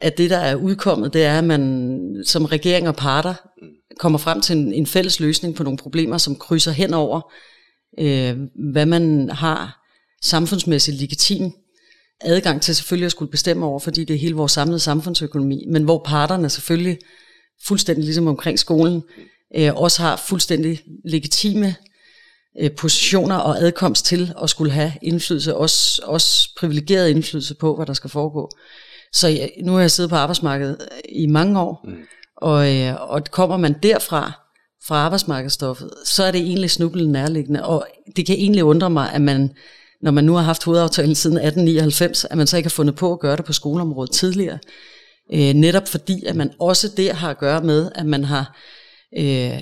at 0.00 0.18
det, 0.18 0.30
der 0.30 0.38
er 0.38 0.54
udkommet, 0.54 1.12
det 1.12 1.24
er, 1.24 1.38
at 1.38 1.44
man 1.44 2.22
som 2.26 2.44
regering 2.44 2.88
og 2.88 2.96
parter 2.96 3.34
kommer 3.98 4.18
frem 4.18 4.40
til 4.40 4.56
en, 4.56 4.72
en 4.72 4.86
fælles 4.86 5.20
løsning 5.20 5.54
på 5.54 5.62
nogle 5.62 5.78
problemer, 5.78 6.18
som 6.18 6.36
krydser 6.36 6.70
hen 6.70 6.94
over 6.94 7.32
øh, 7.98 8.36
hvad 8.72 8.86
man 8.86 9.30
har 9.30 9.82
samfundsmæssigt 10.22 11.00
legitim 11.00 11.52
adgang 12.24 12.62
til 12.62 12.76
selvfølgelig 12.76 13.06
at 13.06 13.12
skulle 13.12 13.30
bestemme 13.30 13.66
over, 13.66 13.78
fordi 13.78 14.04
det 14.04 14.14
er 14.14 14.18
hele 14.18 14.34
vores 14.34 14.52
samlede 14.52 14.78
samfundsøkonomi, 14.78 15.64
men 15.68 15.84
hvor 15.84 16.02
parterne 16.04 16.48
selvfølgelig 16.48 16.98
fuldstændig 17.66 18.04
ligesom 18.04 18.26
omkring 18.26 18.58
skolen, 18.58 19.02
øh, 19.56 19.74
også 19.74 20.02
har 20.02 20.16
fuldstændig 20.16 20.80
legitime 21.04 21.74
øh, 22.60 22.70
positioner 22.70 23.36
og 23.36 23.58
adkomst 23.58 24.04
til 24.04 24.34
at 24.42 24.50
skulle 24.50 24.72
have 24.72 24.92
indflydelse, 25.02 25.56
også, 25.56 26.02
også 26.04 26.48
privilegeret 26.58 27.10
indflydelse 27.10 27.54
på, 27.54 27.76
hvad 27.76 27.86
der 27.86 27.92
skal 27.92 28.10
foregå. 28.10 28.50
Så 29.12 29.28
ja, 29.28 29.46
nu 29.64 29.72
har 29.72 29.80
jeg 29.80 29.90
siddet 29.90 30.10
på 30.10 30.16
arbejdsmarkedet 30.16 30.88
i 31.08 31.26
mange 31.26 31.60
år, 31.60 31.84
mm. 31.84 31.96
og, 32.36 32.76
øh, 32.76 33.10
og 33.10 33.24
kommer 33.30 33.56
man 33.56 33.74
derfra, 33.82 34.41
fra 34.84 34.94
arbejdsmarkedsstoffet, 34.94 35.90
så 36.04 36.24
er 36.24 36.30
det 36.30 36.40
egentlig 36.40 36.70
snublende 36.70 37.12
nærliggende. 37.12 37.64
Og 37.64 37.86
det 38.16 38.26
kan 38.26 38.34
egentlig 38.34 38.64
undre 38.64 38.90
mig, 38.90 39.12
at 39.12 39.20
man, 39.20 39.50
når 40.02 40.10
man 40.10 40.24
nu 40.24 40.34
har 40.34 40.42
haft 40.42 40.64
hovedaftalen 40.64 41.14
siden 41.14 41.36
1899, 41.36 42.24
at 42.24 42.36
man 42.36 42.46
så 42.46 42.56
ikke 42.56 42.66
har 42.66 42.70
fundet 42.70 42.94
på 42.94 43.12
at 43.12 43.20
gøre 43.20 43.36
det 43.36 43.44
på 43.44 43.52
skoleområdet 43.52 44.10
tidligere. 44.10 44.58
Øh, 45.32 45.54
netop 45.54 45.88
fordi, 45.88 46.24
at 46.26 46.36
man 46.36 46.50
også 46.60 46.88
der 46.96 47.12
har 47.14 47.30
at 47.30 47.38
gøre 47.38 47.62
med, 47.62 47.90
at 47.94 48.06
man 48.06 48.24
har 48.24 48.56
øh, 49.18 49.60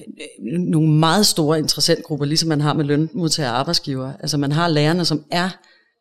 nogle 0.59 0.91
meget 0.91 1.27
store 1.27 1.59
interessentgrupper, 1.59 2.27
ligesom 2.27 2.49
man 2.49 2.61
har 2.61 2.73
med 2.73 2.85
lønmodtagere 2.85 3.53
og 3.53 3.59
arbejdsgiver. 3.59 4.13
Altså 4.21 4.37
man 4.37 4.53
har 4.53 4.69
lærerne, 4.69 5.05
som 5.05 5.25
er 5.31 5.51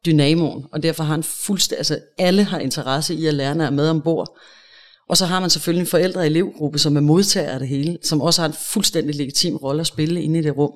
dynamoen, 0.06 0.66
og 0.72 0.84
derfor 0.84 1.04
har 1.04 1.16
en 1.16 1.24
fuldstændig, 1.24 1.80
altså 1.80 2.00
alle 2.18 2.44
har 2.44 2.60
interesse 2.60 3.14
i, 3.14 3.26
at 3.26 3.34
lærerne 3.34 3.64
er 3.64 3.70
med 3.70 3.90
ombord. 3.90 4.38
Og 5.10 5.18
så 5.18 5.26
har 5.26 5.40
man 5.40 5.50
selvfølgelig 5.50 5.82
en 5.82 5.88
forældre- 5.88 6.20
og 6.20 6.26
elevgruppe, 6.26 6.80
som 6.80 6.96
er 6.96 7.02
modtager 7.02 7.50
af 7.50 7.60
det 7.60 7.68
hele, 7.68 7.98
som 8.04 8.22
også 8.22 8.42
har 8.42 8.48
en 8.48 8.56
fuldstændig 8.62 9.16
legitim 9.16 9.56
rolle 9.56 9.82
at 9.82 9.88
spille 9.88 10.22
inde 10.22 10.40
i 10.40 10.42
det 10.42 10.58
rum. 10.58 10.74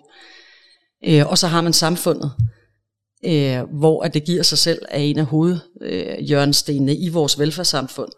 Øh, 1.08 1.28
og 1.28 1.38
så 1.38 1.48
har 1.48 1.62
man 1.62 1.74
samfundet, 1.74 2.32
øh, 3.26 3.62
hvor 3.80 4.04
at 4.04 4.14
det 4.14 4.24
giver 4.24 4.44
sig 4.44 4.58
selv 4.58 4.82
af 4.90 5.00
en 5.00 5.20
af 5.20 5.26
hovedhjørnestenene 5.26 6.92
øh, 6.92 6.98
i 7.02 7.10
vores 7.10 7.40
velfærdssamfund. 7.40 8.12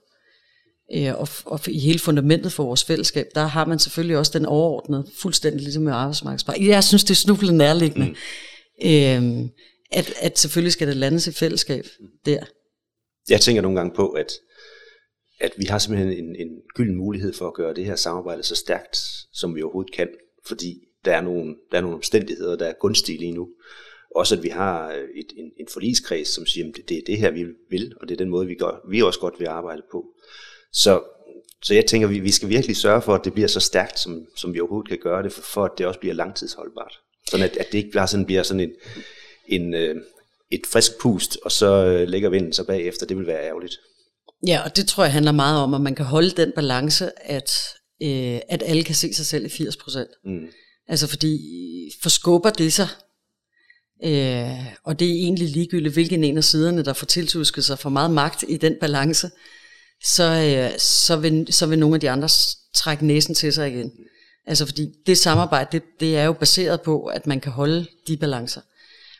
Øh, 0.95 1.13
og, 1.15 1.27
og 1.45 1.67
i 1.67 1.79
hele 1.79 2.00
fundamentet 2.00 2.51
for 2.51 2.63
vores 2.63 2.84
fællesskab, 2.84 3.27
der 3.36 3.45
har 3.45 3.65
man 3.65 3.79
selvfølgelig 3.79 4.17
også 4.17 4.31
den 4.39 4.45
overordnede, 4.45 5.07
fuldstændig 5.17 5.62
ligesom 5.62 5.84
med 5.84 5.93
arbejdsmarkedspakke. 5.93 6.67
Jeg 6.67 6.84
synes, 6.84 7.03
det 7.03 7.12
er 7.12 7.15
snublende 7.15 7.57
nærliggende, 7.57 8.07
mm. 8.07 8.15
øh, 8.86 9.50
at, 9.91 10.13
at 10.22 10.39
selvfølgelig 10.39 10.74
skal 10.74 10.88
det 10.88 10.98
landes 10.98 11.27
i 11.27 11.31
fællesskab 11.31 11.86
der. 12.25 12.39
Jeg 13.29 13.41
tænker 13.41 13.62
nogle 13.62 13.77
gange 13.77 13.95
på, 13.95 14.07
at 14.10 14.31
at 15.39 15.51
vi 15.58 15.65
har 15.65 15.77
simpelthen 15.77 16.25
en, 16.25 16.36
en 16.36 16.62
gylden 16.75 16.96
mulighed 16.96 17.34
for 17.34 17.48
at 17.48 17.54
gøre 17.54 17.74
det 17.74 17.86
her 17.86 17.96
samarbejde 17.96 18.44
så 18.44 18.56
stærkt, 18.56 18.98
som 19.34 19.56
vi 19.56 19.62
overhovedet 19.62 19.94
kan, 19.94 20.10
fordi 20.46 20.82
der 21.06 21.15
er 21.15 21.22
nogle, 21.22 21.56
der 21.72 21.77
er 21.77 21.82
nogle 21.82 21.96
omstændigheder, 21.96 22.56
der 22.56 22.65
er 22.65 22.74
gunstige 22.74 23.18
lige 23.18 23.32
nu. 23.32 23.50
Også 24.15 24.36
at 24.36 24.44
vi 24.44 24.50
har 24.50 24.92
øh, 24.92 25.04
et, 25.15 25.34
en, 25.38 25.51
en 25.60 25.68
forligskreds, 25.74 26.27
som 26.27 26.46
siger, 26.46 26.68
at 26.68 26.75
det, 26.75 26.89
det 26.89 26.98
er 26.98 27.01
det 27.06 27.18
her, 27.18 27.32
vi 27.32 27.46
vil, 27.70 27.94
og 28.01 28.10
det 28.10 28.15
er 28.15 28.18
den 28.18 28.30
måde, 28.30 28.48
vi, 28.48 28.56
gør, 28.56 28.82
vi 28.89 29.01
også 29.01 29.20
godt 29.20 29.39
vil 29.39 29.48
arbejde 29.48 29.82
på. 29.92 30.06
Så, 30.74 31.04
så 31.63 31.74
jeg 31.74 31.86
tænker, 31.86 32.08
vi, 32.08 32.20
vi 32.20 32.32
skal 32.32 32.50
virkelig 32.50 32.75
sørge 32.75 33.01
for, 33.01 33.15
at 33.15 33.25
det 33.25 33.34
bliver 33.34 33.48
så 33.48 33.60
stærkt, 33.60 34.00
som, 34.00 34.25
som 34.36 34.54
vi 34.54 34.60
overhovedet 34.60 34.89
kan 34.89 34.98
gøre 34.98 35.24
det, 35.24 35.32
for, 35.32 35.42
for 35.42 35.65
at 35.65 35.72
det 35.77 35.86
også 35.86 36.00
bliver 36.00 36.15
langtidsholdbart. 36.15 37.00
Sådan 37.30 37.46
at, 37.46 37.58
at 37.58 37.68
det 37.72 37.77
ikke 37.77 37.92
bare 37.92 38.08
sådan, 38.08 38.25
bliver 38.25 38.44
sådan 38.44 38.60
en, 38.60 38.74
en, 39.48 39.74
øh, 39.74 39.96
et 40.51 40.62
frisk 40.72 40.92
pust, 41.00 41.38
og 41.44 41.51
så 41.51 41.86
øh, 41.86 42.08
lægger 42.08 42.30
vinden 42.30 42.54
sig 42.54 42.65
bagefter. 42.65 43.06
Det 43.06 43.18
vil 43.18 43.27
være 43.27 43.44
ærgerligt. 43.44 43.80
Ja, 44.48 44.62
og 44.64 44.75
det 44.75 44.88
tror 44.88 45.04
jeg 45.04 45.14
handler 45.14 45.32
meget 45.32 45.60
om, 45.60 45.74
at 45.74 45.82
man 45.82 45.96
kan 45.96 46.06
holde 46.06 46.32
den 46.32 46.52
balance, 46.56 47.30
at, 47.30 47.52
øh, 48.04 48.40
at 48.50 48.64
alle 48.66 48.84
kan 48.84 48.96
se 48.96 49.14
sig 49.14 49.25
selv 49.25 49.46
i 49.46 49.50
80 49.50 49.78
procent. 49.78 50.10
Mm. 50.25 50.48
Altså 50.88 51.08
fordi 51.08 51.40
forskubber 52.02 52.50
det 52.50 52.74
sig, 52.74 52.88
øh, 54.04 54.66
og 54.84 55.00
det 55.00 55.08
er 55.08 55.14
egentlig 55.14 55.50
ligegyldigt, 55.50 55.94
hvilken 55.94 56.24
en 56.24 56.38
af 56.38 56.44
siderne, 56.44 56.84
der 56.84 56.94
får 56.94 57.06
tiltusket 57.06 57.66
sig 57.66 57.80
for 57.80 57.90
meget 57.90 58.12
magt 58.12 58.44
i 58.48 58.58
den 58.58 58.75
balance, 58.82 59.30
så, 60.04 60.24
øh, 60.24 60.80
så, 60.80 61.16
vil, 61.16 61.48
så 61.50 61.66
vil 61.66 61.80
nogle 61.80 61.96
af 61.96 62.00
de 62.00 62.10
andre 62.10 62.30
trække 62.74 63.06
næsen 63.06 63.36
til 63.36 63.54
sig 63.54 63.72
igen. 63.72 63.92
Altså 64.48 64.66
fordi 64.66 64.90
det 65.06 65.18
samarbejde, 65.18 65.70
det, 65.72 65.84
det 66.00 66.18
er 66.18 66.24
jo 66.24 66.34
baseret 66.34 66.82
på, 66.82 67.06
at 67.06 67.28
man 67.28 67.40
kan 67.40 67.52
holde 67.52 67.86
de 68.08 68.18
balancer. 68.18 68.62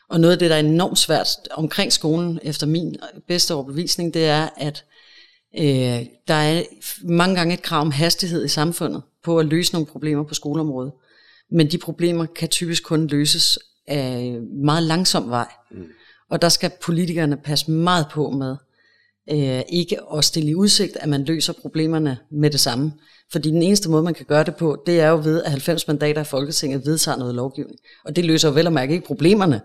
Og 0.08 0.20
noget 0.20 0.32
af 0.32 0.38
det, 0.38 0.50
der 0.50 0.56
er 0.56 0.60
enormt 0.60 0.98
svært 0.98 1.28
omkring 1.50 1.92
skolen, 1.92 2.38
efter 2.42 2.66
min 2.66 2.96
bedste 3.28 3.54
overbevisning, 3.54 4.14
det 4.14 4.26
er, 4.26 4.48
at 4.56 4.84
Øh, 5.58 6.06
der 6.28 6.34
er 6.34 6.62
mange 7.04 7.36
gange 7.36 7.54
et 7.54 7.62
krav 7.62 7.80
om 7.80 7.90
hastighed 7.90 8.44
i 8.44 8.48
samfundet 8.48 9.02
på 9.24 9.38
at 9.38 9.46
løse 9.46 9.72
nogle 9.72 9.86
problemer 9.86 10.22
på 10.24 10.34
skoleområdet. 10.34 10.92
Men 11.50 11.70
de 11.70 11.78
problemer 11.78 12.26
kan 12.26 12.48
typisk 12.48 12.84
kun 12.84 13.06
løses 13.06 13.58
af 13.86 14.38
meget 14.64 14.82
langsom 14.82 15.30
vej. 15.30 15.48
Mm. 15.70 15.84
Og 16.30 16.42
der 16.42 16.48
skal 16.48 16.70
politikerne 16.82 17.36
passe 17.36 17.70
meget 17.70 18.06
på 18.12 18.30
med 18.30 18.56
øh, 19.30 19.62
ikke 19.68 19.98
at 20.16 20.24
stille 20.24 20.50
i 20.50 20.54
udsigt, 20.54 20.96
at 20.96 21.08
man 21.08 21.24
løser 21.24 21.52
problemerne 21.52 22.18
med 22.30 22.50
det 22.50 22.60
samme. 22.60 22.92
Fordi 23.32 23.50
den 23.50 23.62
eneste 23.62 23.90
måde, 23.90 24.02
man 24.02 24.14
kan 24.14 24.26
gøre 24.26 24.44
det 24.44 24.56
på, 24.56 24.82
det 24.86 25.00
er 25.00 25.08
jo 25.08 25.20
ved, 25.24 25.42
at 25.42 25.50
90 25.50 25.88
mandater 25.88 26.20
i 26.20 26.24
Folketinget 26.24 26.86
vedtager 26.86 27.18
noget 27.18 27.34
lovgivning. 27.34 27.78
Og 28.04 28.16
det 28.16 28.24
løser 28.24 28.48
jo 28.48 28.54
vel 28.54 28.66
og 28.66 28.72
mærke 28.72 28.94
ikke 28.94 29.06
problemerne 29.06 29.60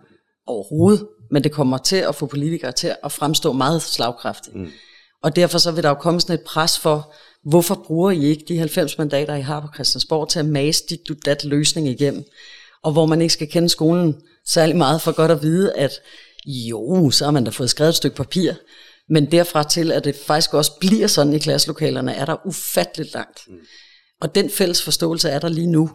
overhovedet, 0.48 1.08
men 1.32 1.44
det 1.44 1.52
kommer 1.52 1.78
til 1.78 1.96
at 1.96 2.16
få 2.16 2.26
politikere 2.26 2.72
til 2.72 2.96
at 3.04 3.12
fremstå 3.12 3.54
meget 3.54 3.82
slagkraftigt. 3.82 4.56
Mm. 4.56 4.68
Og 5.24 5.36
derfor 5.36 5.58
så 5.58 5.72
vil 5.72 5.84
der 5.84 5.90
jo 5.90 5.96
komme 5.96 6.22
sådan 6.22 6.36
et 6.36 6.42
pres 6.42 6.80
for, 6.80 7.14
hvorfor 7.44 7.84
bruger 7.88 8.12
I 8.12 8.26
ikke 8.26 8.46
de 8.48 8.58
90 8.58 8.98
mandater, 8.98 9.36
I 9.36 9.42
har 9.42 9.60
på 9.60 9.68
Christiansborg, 9.74 10.30
til 10.30 10.40
at 10.40 10.46
mase 10.46 10.84
dit 10.90 11.08
du 11.08 11.16
dat 11.26 11.44
løsning 11.44 11.88
igennem? 11.88 12.24
Og 12.84 12.92
hvor 12.92 13.06
man 13.06 13.22
ikke 13.22 13.34
skal 13.34 13.50
kende 13.50 13.70
skolen 13.70 14.22
særlig 14.48 14.76
meget 14.76 15.02
for 15.02 15.12
godt 15.12 15.32
at 15.32 15.42
vide, 15.42 15.74
at 15.74 15.92
jo, 16.46 17.12
så 17.12 17.24
har 17.24 17.32
man 17.32 17.44
da 17.44 17.50
fået 17.50 17.70
skrevet 17.70 17.90
et 17.90 17.96
stykke 17.96 18.16
papir, 18.16 18.54
men 19.10 19.32
derfra 19.32 19.64
til, 19.64 19.92
at 19.92 20.04
det 20.04 20.16
faktisk 20.16 20.54
også 20.54 20.72
bliver 20.80 21.08
sådan 21.08 21.34
i 21.34 21.40
klasselokalerne, 21.40 22.14
er 22.14 22.26
der 22.26 22.48
ufatteligt 22.48 23.14
langt. 23.14 23.40
Mm. 23.48 23.58
Og 24.22 24.36
den 24.36 24.50
fælles 24.50 24.84
forståelse 24.84 25.30
er 25.30 25.40
der 25.40 25.50
lige 25.50 25.72
nu. 25.72 25.90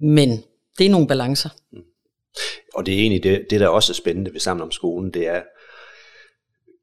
Men 0.00 0.42
det 0.78 0.86
er 0.86 0.90
nogle 0.90 1.06
balancer. 1.06 1.48
Mm. 1.72 1.78
Og 2.74 2.86
det 2.86 2.94
er 2.94 2.98
egentlig 2.98 3.22
det, 3.22 3.46
det, 3.50 3.60
der 3.60 3.68
også 3.68 3.92
er 3.92 3.94
spændende 3.94 4.32
ved 4.32 4.40
Sammen 4.40 4.62
om 4.62 4.70
skolen, 4.70 5.10
det 5.14 5.28
er, 5.28 5.42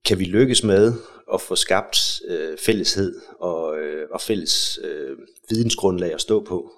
kan 0.05 0.19
vi 0.19 0.23
lykkes 0.23 0.63
med 0.63 0.93
at 1.33 1.41
få 1.41 1.55
skabt 1.55 2.21
øh, 2.27 2.57
fælleshed 2.57 3.21
og, 3.39 3.79
øh, 3.79 4.07
og 4.11 4.21
fælles 4.21 4.79
øh, 4.83 5.17
vidensgrundlag 5.49 6.13
at 6.13 6.21
stå 6.21 6.43
på? 6.43 6.71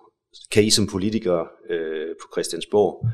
Kan 0.51 0.63
I 0.63 0.70
som 0.70 0.88
politikere 0.88 1.48
øh, 1.70 2.15
på 2.22 2.27
Christiansborg 2.34 3.08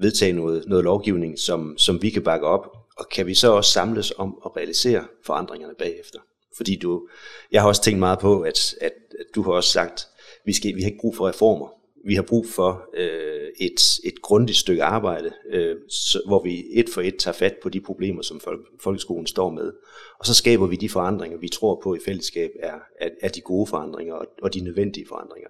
vedtage 0.00 0.32
noget, 0.32 0.64
noget 0.66 0.84
lovgivning, 0.84 1.38
som, 1.38 1.78
som 1.78 2.02
vi 2.02 2.10
kan 2.10 2.22
bakke 2.22 2.46
op, 2.46 2.66
og 2.96 3.08
kan 3.08 3.26
vi 3.26 3.34
så 3.34 3.52
også 3.52 3.70
samles 3.70 4.12
om 4.16 4.38
at 4.44 4.56
realisere 4.56 5.04
forandringerne 5.24 5.74
bagefter? 5.78 6.18
Fordi 6.56 6.76
du, 6.76 7.08
jeg 7.52 7.60
har 7.60 7.68
også 7.68 7.82
tænkt 7.82 7.98
meget 7.98 8.18
på, 8.18 8.40
at, 8.40 8.74
at, 8.80 8.92
at 9.20 9.26
du 9.34 9.42
har 9.42 9.52
også 9.52 9.70
sagt, 9.70 10.08
vi, 10.44 10.52
skal, 10.52 10.76
vi 10.76 10.82
har 10.82 10.88
ikke 10.88 11.00
brug 11.00 11.16
for 11.16 11.28
reformer. 11.28 11.79
Vi 12.06 12.14
har 12.14 12.22
brug 12.22 12.46
for 12.46 12.84
øh, 12.96 13.48
et, 13.60 13.98
et 14.04 14.22
grundigt 14.22 14.58
stykke 14.58 14.84
arbejde, 14.84 15.32
øh, 15.50 15.76
så, 15.88 16.22
hvor 16.26 16.42
vi 16.42 16.64
et 16.72 16.86
for 16.94 17.00
et 17.00 17.16
tager 17.16 17.34
fat 17.34 17.54
på 17.62 17.68
de 17.68 17.80
problemer, 17.80 18.22
som 18.22 18.40
folk, 18.40 18.60
folkeskolen 18.80 19.26
står 19.26 19.50
med. 19.50 19.72
Og 20.18 20.26
så 20.26 20.34
skaber 20.34 20.66
vi 20.66 20.76
de 20.76 20.88
forandringer, 20.88 21.38
vi 21.38 21.48
tror 21.48 21.80
på 21.82 21.94
i 21.94 21.98
fællesskab 22.04 22.50
er, 22.62 22.74
er, 23.00 23.08
er 23.22 23.28
de 23.28 23.40
gode 23.40 23.66
forandringer 23.66 24.14
og, 24.14 24.26
og 24.42 24.54
de 24.54 24.60
nødvendige 24.60 25.06
forandringer. 25.08 25.48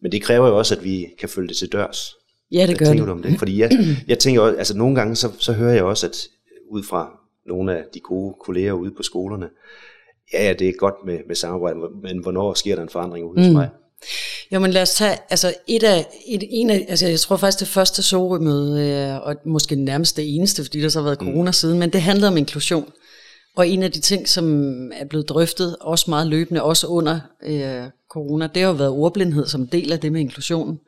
Men 0.00 0.12
det 0.12 0.22
kræver 0.22 0.48
jo 0.48 0.58
også, 0.58 0.76
at 0.76 0.84
vi 0.84 1.06
kan 1.18 1.28
følge 1.28 1.48
det 1.48 1.56
til 1.56 1.72
dørs. 1.72 2.14
Ja, 2.52 2.66
det 2.66 2.78
gør 2.78 2.86
tænker 2.86 3.04
det. 3.04 3.08
du 3.08 3.12
om 3.12 3.22
det? 3.22 3.38
Fordi 3.38 3.60
jeg, 3.60 3.70
jeg 4.08 4.18
tænker 4.18 4.40
også, 4.40 4.58
altså 4.58 4.76
nogle 4.76 4.94
gange, 4.94 5.16
så, 5.16 5.32
så 5.38 5.52
hører 5.52 5.74
jeg 5.74 5.84
også, 5.84 6.06
at 6.06 6.28
ud 6.70 6.82
fra 6.82 7.20
nogle 7.46 7.78
af 7.78 7.84
de 7.94 8.00
gode 8.00 8.34
kolleger 8.40 8.72
ude 8.72 8.90
på 8.96 9.02
skolerne, 9.02 9.50
ja, 10.32 10.46
ja, 10.46 10.52
det 10.52 10.68
er 10.68 10.72
godt 10.72 10.94
med, 11.06 11.18
med 11.26 11.36
samarbejde, 11.36 11.78
men 12.02 12.18
hvornår 12.22 12.54
sker 12.54 12.74
der 12.74 12.82
en 12.82 12.88
forandring 12.88 13.26
ude 13.26 13.40
hos 13.40 13.48
mm. 13.48 13.54
mig? 13.54 13.68
Jo, 14.52 14.58
men 14.58 14.70
lad 14.70 14.82
os 14.82 14.94
tage, 14.94 15.18
altså 15.30 15.54
et 15.66 15.82
af, 15.82 16.06
et, 16.26 16.42
en 16.50 16.70
af, 16.70 16.86
altså 16.88 17.08
jeg 17.08 17.20
tror 17.20 17.36
faktisk 17.36 17.60
det 17.60 17.68
første 17.68 18.02
Sorø-møde, 18.02 18.88
øh, 18.88 19.26
og 19.26 19.36
måske 19.46 19.76
nærmest 19.76 20.16
det 20.16 20.34
eneste, 20.36 20.64
fordi 20.64 20.80
der 20.80 20.88
så 20.88 20.98
har 20.98 21.04
været 21.04 21.20
mm. 21.20 21.26
corona 21.26 21.52
siden, 21.52 21.78
men 21.78 21.90
det 21.90 22.02
handlede 22.02 22.28
om 22.28 22.36
inklusion. 22.36 22.92
Og 23.56 23.68
en 23.68 23.82
af 23.82 23.92
de 23.92 24.00
ting, 24.00 24.28
som 24.28 24.92
er 24.92 25.04
blevet 25.04 25.28
drøftet, 25.28 25.76
også 25.80 26.10
meget 26.10 26.26
løbende, 26.26 26.62
også 26.62 26.86
under 26.86 27.20
øh, 27.42 27.90
corona, 28.10 28.46
det 28.46 28.62
har 28.62 28.68
jo 28.68 28.74
været 28.74 28.90
ordblindhed 28.90 29.46
som 29.46 29.66
del 29.66 29.92
af 29.92 30.00
det 30.00 30.12
med 30.12 30.20
inklusionen. 30.20 30.78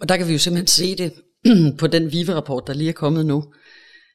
Og 0.00 0.08
der 0.08 0.16
kan 0.16 0.28
vi 0.28 0.32
jo 0.32 0.38
simpelthen 0.38 0.66
se 0.66 0.96
det 0.96 1.12
på 1.80 1.86
den 1.86 2.12
VIVE-rapport, 2.12 2.66
der 2.66 2.74
lige 2.74 2.88
er 2.88 2.92
kommet 2.92 3.26
nu, 3.26 3.44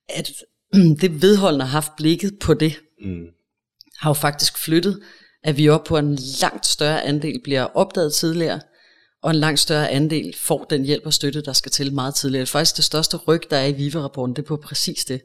at 0.09 0.31
det 1.01 1.21
vedholdende 1.21 1.65
har 1.65 1.71
haft 1.71 1.91
blikket 1.97 2.39
på 2.39 2.53
det, 2.53 2.73
mm. 3.01 3.25
har 3.99 4.09
jo 4.09 4.13
faktisk 4.13 4.57
flyttet, 4.57 4.99
at 5.43 5.57
vi 5.57 5.69
op 5.69 5.83
på 5.83 5.97
en 5.97 6.19
langt 6.41 6.65
større 6.65 7.03
andel 7.03 7.41
bliver 7.43 7.63
opdaget 7.63 8.13
tidligere, 8.13 8.59
og 9.23 9.31
en 9.31 9.35
langt 9.35 9.59
større 9.59 9.89
andel 9.89 10.35
får 10.37 10.63
den 10.69 10.85
hjælp 10.85 11.05
og 11.05 11.13
støtte, 11.13 11.41
der 11.41 11.53
skal 11.53 11.71
til 11.71 11.93
meget 11.93 12.15
tidligere. 12.15 12.45
Faktisk 12.45 12.77
det 12.77 12.85
største 12.85 13.17
ryg, 13.17 13.41
der 13.49 13.57
er 13.57 13.65
i 13.65 13.71
VIVE-rapporten, 13.71 14.35
det 14.35 14.41
er 14.41 14.47
på 14.47 14.57
præcis 14.57 15.05
det. 15.05 15.21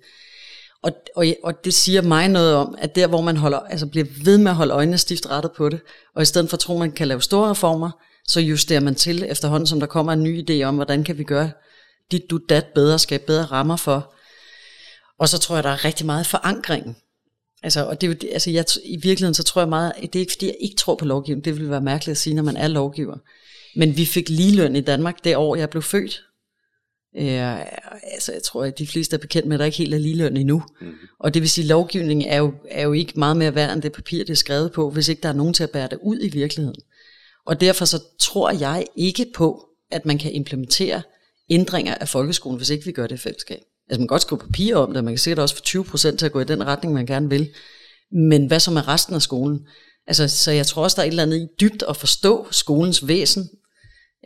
Og, 0.82 0.92
og, 1.16 1.26
og 1.42 1.64
det 1.64 1.74
siger 1.74 2.02
mig 2.02 2.28
noget 2.28 2.54
om, 2.54 2.74
at 2.78 2.94
der 2.94 3.06
hvor 3.06 3.20
man 3.20 3.36
holder, 3.36 3.58
altså 3.58 3.86
bliver 3.86 4.06
ved 4.24 4.38
med 4.38 4.50
at 4.50 4.56
holde 4.56 4.74
øjnene 4.74 4.98
stift 4.98 5.30
rettet 5.30 5.52
på 5.56 5.68
det, 5.68 5.80
og 6.14 6.22
i 6.22 6.24
stedet 6.24 6.50
for 6.50 6.56
at 6.56 6.60
tro, 6.60 6.72
at 6.74 6.78
man 6.78 6.92
kan 6.92 7.08
lave 7.08 7.22
store 7.22 7.50
reformer, 7.50 7.90
så 8.28 8.40
justerer 8.40 8.80
man 8.80 8.94
til 8.94 9.24
efterhånden, 9.28 9.66
som 9.66 9.80
der 9.80 9.86
kommer 9.86 10.12
en 10.12 10.22
ny 10.22 10.50
idé 10.50 10.62
om, 10.62 10.74
hvordan 10.74 11.04
kan 11.04 11.18
vi 11.18 11.24
gøre 11.24 11.50
dit 12.10 12.22
du 12.30 12.40
dat 12.48 12.66
bedre, 12.74 12.98
skabe 12.98 13.24
bedre 13.26 13.44
rammer 13.44 13.76
for. 13.76 14.14
Og 15.18 15.28
så 15.28 15.38
tror 15.38 15.54
jeg, 15.54 15.64
der 15.64 15.70
er 15.70 15.84
rigtig 15.84 16.06
meget 16.06 16.26
forankring. 16.26 16.96
Altså, 17.62 17.86
og 17.86 18.00
det, 18.00 18.24
altså 18.32 18.50
jeg, 18.50 18.64
i 18.84 18.96
virkeligheden 18.96 19.34
så 19.34 19.42
tror 19.42 19.60
jeg 19.60 19.68
meget, 19.68 19.92
det 20.02 20.16
er 20.16 20.20
ikke 20.20 20.32
fordi, 20.32 20.46
jeg 20.46 20.56
ikke 20.60 20.76
tror 20.76 20.94
på 20.94 21.04
lovgivning, 21.04 21.44
det 21.44 21.54
ville 21.54 21.70
være 21.70 21.80
mærkeligt 21.80 22.12
at 22.12 22.18
sige, 22.18 22.34
når 22.34 22.42
man 22.42 22.56
er 22.56 22.68
lovgiver. 22.68 23.16
Men 23.76 23.96
vi 23.96 24.04
fik 24.04 24.28
ligeløn 24.28 24.76
i 24.76 24.80
Danmark 24.80 25.24
det 25.24 25.36
år, 25.36 25.56
jeg 25.56 25.70
blev 25.70 25.82
født. 25.82 26.22
Øh, 27.16 27.60
altså, 28.14 28.32
jeg 28.32 28.42
tror, 28.42 28.64
at 28.64 28.78
de 28.78 28.86
fleste 28.86 29.16
er 29.16 29.20
bekendt 29.20 29.48
med, 29.48 29.56
at 29.56 29.58
der 29.58 29.64
ikke 29.64 29.78
helt 29.78 29.94
er 29.94 29.98
ligeløn 29.98 30.36
endnu. 30.36 30.62
Mm. 30.80 30.92
Og 31.20 31.34
det 31.34 31.42
vil 31.42 31.50
sige, 31.50 31.62
at 31.62 31.68
lovgivning 31.68 32.24
er 32.24 32.36
jo, 32.36 32.54
er 32.70 32.82
jo 32.82 32.92
ikke 32.92 33.12
meget 33.16 33.36
mere 33.36 33.54
værd 33.54 33.72
end 33.72 33.82
det 33.82 33.92
papir, 33.92 34.18
det 34.18 34.30
er 34.30 34.34
skrevet 34.34 34.72
på, 34.72 34.90
hvis 34.90 35.08
ikke 35.08 35.22
der 35.22 35.28
er 35.28 35.32
nogen 35.32 35.54
til 35.54 35.62
at 35.62 35.70
bære 35.70 35.88
det 35.88 35.98
ud 36.02 36.18
i 36.20 36.28
virkeligheden. 36.28 36.80
Og 37.46 37.60
derfor 37.60 37.84
så 37.84 38.02
tror 38.18 38.50
jeg 38.50 38.86
ikke 38.96 39.26
på, 39.34 39.68
at 39.90 40.06
man 40.06 40.18
kan 40.18 40.32
implementere 40.32 41.02
ændringer 41.50 41.94
af 41.94 42.08
folkeskolen, 42.08 42.56
hvis 42.56 42.70
ikke 42.70 42.84
vi 42.84 42.92
gør 42.92 43.06
det 43.06 43.14
i 43.14 43.18
fællesskab. 43.18 43.60
Altså 43.90 44.00
man 44.00 44.08
kan 44.08 44.14
godt 44.14 44.22
skrive 44.22 44.38
papir 44.38 44.76
om 44.76 44.94
det, 44.94 45.04
man 45.04 45.12
kan 45.14 45.18
sikkert 45.18 45.38
også 45.38 45.56
få 45.56 45.62
20% 45.62 46.16
til 46.16 46.26
at 46.26 46.32
gå 46.32 46.40
i 46.40 46.44
den 46.44 46.66
retning, 46.66 46.94
man 46.94 47.06
gerne 47.06 47.30
vil. 47.30 47.48
Men 48.12 48.46
hvad 48.46 48.60
så 48.60 48.70
med 48.70 48.88
resten 48.88 49.14
af 49.14 49.22
skolen? 49.22 49.66
Altså, 50.06 50.28
så 50.28 50.50
jeg 50.50 50.66
tror 50.66 50.82
også, 50.82 50.94
der 50.94 51.02
er 51.02 51.06
et 51.06 51.10
eller 51.10 51.22
andet 51.22 51.38
i 51.38 51.46
dybt 51.60 51.82
at 51.88 51.96
forstå 51.96 52.46
skolens 52.50 53.08
væsen, 53.08 53.48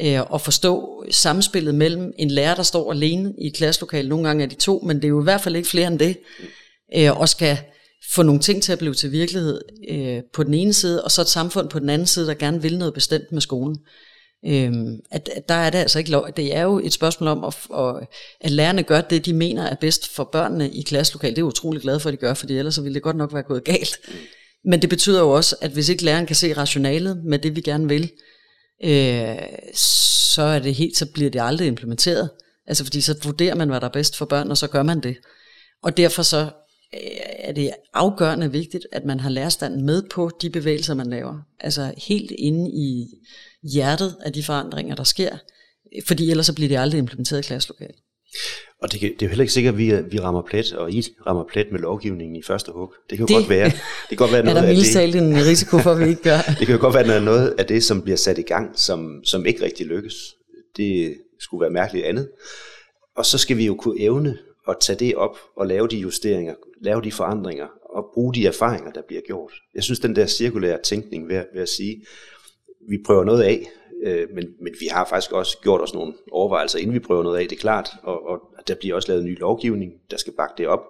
Øh, 0.02 0.20
og 0.30 0.40
forstå 0.40 1.04
samspillet 1.10 1.74
mellem 1.74 2.12
en 2.18 2.30
lærer, 2.30 2.54
der 2.54 2.62
står 2.62 2.92
alene 2.92 3.34
i 3.38 3.46
et 3.46 3.54
klasselokale, 3.54 4.08
nogle 4.08 4.26
gange 4.26 4.44
er 4.44 4.48
de 4.48 4.54
to, 4.54 4.82
men 4.86 4.96
det 4.96 5.04
er 5.04 5.08
jo 5.08 5.20
i 5.20 5.24
hvert 5.24 5.40
fald 5.40 5.56
ikke 5.56 5.68
flere 5.68 5.88
end 5.88 5.98
det, 5.98 6.16
øh, 6.96 7.20
og 7.20 7.28
skal 7.28 7.58
få 8.12 8.22
nogle 8.22 8.40
ting 8.40 8.62
til 8.62 8.72
at 8.72 8.78
blive 8.78 8.94
til 8.94 9.12
virkelighed 9.12 9.60
øh, 9.90 10.22
på 10.32 10.42
den 10.42 10.54
ene 10.54 10.72
side, 10.72 11.04
og 11.04 11.10
så 11.10 11.20
et 11.20 11.28
samfund 11.28 11.68
på 11.68 11.78
den 11.78 11.90
anden 11.90 12.06
side, 12.06 12.26
der 12.26 12.34
gerne 12.34 12.62
vil 12.62 12.78
noget 12.78 12.94
bestemt 12.94 13.32
med 13.32 13.40
skolen. 13.40 13.78
Øhm, 14.46 15.00
at, 15.10 15.30
at 15.36 15.48
der 15.48 15.54
er 15.54 15.70
det 15.70 15.78
altså 15.78 15.98
ikke 15.98 16.10
lov. 16.10 16.28
Det 16.36 16.56
er 16.56 16.62
jo 16.62 16.78
et 16.78 16.92
spørgsmål 16.92 17.28
om, 17.28 17.44
at, 17.44 17.56
at, 17.78 18.06
at 18.40 18.50
lærerne 18.50 18.82
gør 18.82 19.00
det, 19.00 19.26
de 19.26 19.32
mener 19.32 19.62
er 19.62 19.74
bedst 19.74 20.14
for 20.14 20.28
børnene 20.32 20.70
i 20.70 20.82
klasselokalet. 20.82 21.36
Det 21.36 21.42
er 21.42 21.46
jeg 21.46 21.48
utrolig 21.48 21.82
glad 21.82 22.00
for, 22.00 22.08
at 22.08 22.12
de 22.12 22.16
gør, 22.16 22.34
for 22.34 22.46
ellers 22.50 22.74
så 22.74 22.82
ville 22.82 22.94
det 22.94 23.02
godt 23.02 23.16
nok 23.16 23.34
være 23.34 23.42
gået 23.42 23.64
galt. 23.64 24.00
Men 24.64 24.82
det 24.82 24.90
betyder 24.90 25.20
jo 25.20 25.30
også, 25.30 25.56
at 25.60 25.70
hvis 25.70 25.88
ikke 25.88 26.04
læreren 26.04 26.26
kan 26.26 26.36
se 26.36 26.52
rationalet 26.56 27.24
med 27.24 27.38
det, 27.38 27.56
vi 27.56 27.60
gerne 27.60 27.88
vil, 27.88 28.10
øh, 28.84 29.36
så, 29.74 30.42
er 30.42 30.58
det 30.58 30.74
helt, 30.74 30.96
så 30.96 31.06
bliver 31.12 31.30
det 31.30 31.42
aldrig 31.42 31.68
implementeret. 31.68 32.30
Altså 32.66 32.84
fordi 32.84 33.00
så 33.00 33.18
vurderer 33.24 33.54
man, 33.54 33.68
hvad 33.68 33.80
der 33.80 33.86
er 33.86 33.92
bedst 33.92 34.16
for 34.16 34.24
børn, 34.24 34.50
og 34.50 34.58
så 34.58 34.68
gør 34.68 34.82
man 34.82 35.00
det. 35.00 35.16
Og 35.82 35.96
derfor 35.96 36.22
så 36.22 36.40
øh, 36.94 37.00
er 37.38 37.52
det 37.52 37.70
afgørende 37.94 38.52
vigtigt, 38.52 38.86
at 38.92 39.04
man 39.04 39.20
har 39.20 39.30
lærerstanden 39.30 39.86
med 39.86 40.02
på 40.02 40.30
de 40.42 40.50
bevægelser, 40.50 40.94
man 40.94 41.10
laver. 41.10 41.38
Altså 41.60 41.94
helt 41.96 42.30
inde 42.30 42.70
i 42.70 43.06
hjertet 43.62 44.16
af 44.20 44.32
de 44.32 44.42
forandringer, 44.42 44.94
der 44.94 45.04
sker, 45.04 45.36
fordi 46.06 46.30
ellers 46.30 46.46
så 46.46 46.54
bliver 46.54 46.68
det 46.68 46.78
aldrig 46.78 46.98
implementeret 46.98 47.38
i 47.38 47.46
klasselokalet. 47.46 47.96
Og 48.82 48.92
det, 48.92 49.00
kan, 49.00 49.08
det 49.08 49.22
er 49.22 49.26
jo 49.26 49.28
heller 49.28 49.42
ikke 49.42 49.52
sikkert, 49.52 49.74
at 49.74 49.78
vi, 49.78 49.92
vi 50.10 50.18
rammer 50.18 50.42
plet, 50.42 50.72
og 50.72 50.92
I 50.92 51.04
rammer 51.26 51.44
plet 51.44 51.72
med 51.72 51.80
lovgivningen 51.80 52.36
i 52.36 52.42
første 52.42 52.72
hug. 52.72 52.94
Det 53.10 53.18
kan 53.18 53.26
jo 53.26 53.26
det, 53.26 53.36
godt 53.36 53.48
være. 53.48 53.70
Det 54.08 54.08
kan 54.08 54.16
godt 54.16 54.32
være 54.32 54.42
noget 54.42 54.56
er 54.56 54.60
der 54.60 54.68
mildest 54.68 54.92
talt 54.92 55.16
en 55.16 55.36
risiko 55.36 55.78
for, 55.78 55.90
at 55.90 56.00
vi 56.00 56.08
ikke 56.08 56.22
gør. 56.22 56.36
det 56.58 56.66
kan 56.66 56.74
jo 56.74 56.80
godt 56.80 56.94
være 56.94 57.24
noget 57.24 57.54
af 57.58 57.66
det, 57.66 57.84
som 57.84 58.02
bliver 58.02 58.16
sat 58.16 58.38
i 58.38 58.42
gang, 58.42 58.78
som, 58.78 59.24
som 59.24 59.46
ikke 59.46 59.64
rigtig 59.64 59.86
lykkes. 59.86 60.14
Det 60.76 61.16
skulle 61.40 61.60
være 61.60 61.70
mærkeligt 61.70 62.06
andet. 62.06 62.28
Og 63.16 63.26
så 63.26 63.38
skal 63.38 63.56
vi 63.56 63.66
jo 63.66 63.74
kunne 63.74 64.00
evne 64.00 64.38
at 64.68 64.76
tage 64.80 64.98
det 64.98 65.14
op 65.14 65.36
og 65.56 65.66
lave 65.66 65.88
de 65.88 65.96
justeringer, 65.96 66.54
lave 66.82 67.02
de 67.02 67.12
forandringer 67.12 67.66
og 67.94 68.04
bruge 68.14 68.34
de 68.34 68.46
erfaringer, 68.46 68.90
der 68.90 69.02
bliver 69.08 69.22
gjort. 69.26 69.52
Jeg 69.74 69.82
synes, 69.82 70.00
den 70.00 70.16
der 70.16 70.26
cirkulære 70.26 70.78
tænkning 70.84 71.28
ved, 71.28 71.44
ved 71.54 71.62
at 71.62 71.68
sige, 71.68 72.04
vi 72.88 72.98
prøver 73.06 73.24
noget 73.24 73.42
af, 73.42 73.66
øh, 74.06 74.28
men, 74.34 74.44
men 74.60 74.74
vi 74.80 74.86
har 74.90 75.04
faktisk 75.04 75.32
også 75.32 75.58
gjort 75.62 75.80
os 75.80 75.94
nogle 75.94 76.12
overvejelser, 76.32 76.78
inden 76.78 76.94
vi 76.94 76.98
prøver 76.98 77.22
noget 77.22 77.38
af, 77.38 77.48
det 77.48 77.56
er 77.56 77.60
klart, 77.60 77.88
og, 78.02 78.28
og 78.28 78.40
der 78.68 78.74
bliver 78.80 78.94
også 78.94 79.08
lavet 79.08 79.24
ny 79.24 79.38
lovgivning, 79.38 79.92
der 80.10 80.16
skal 80.16 80.32
bakke 80.36 80.54
det 80.58 80.68
op. 80.68 80.84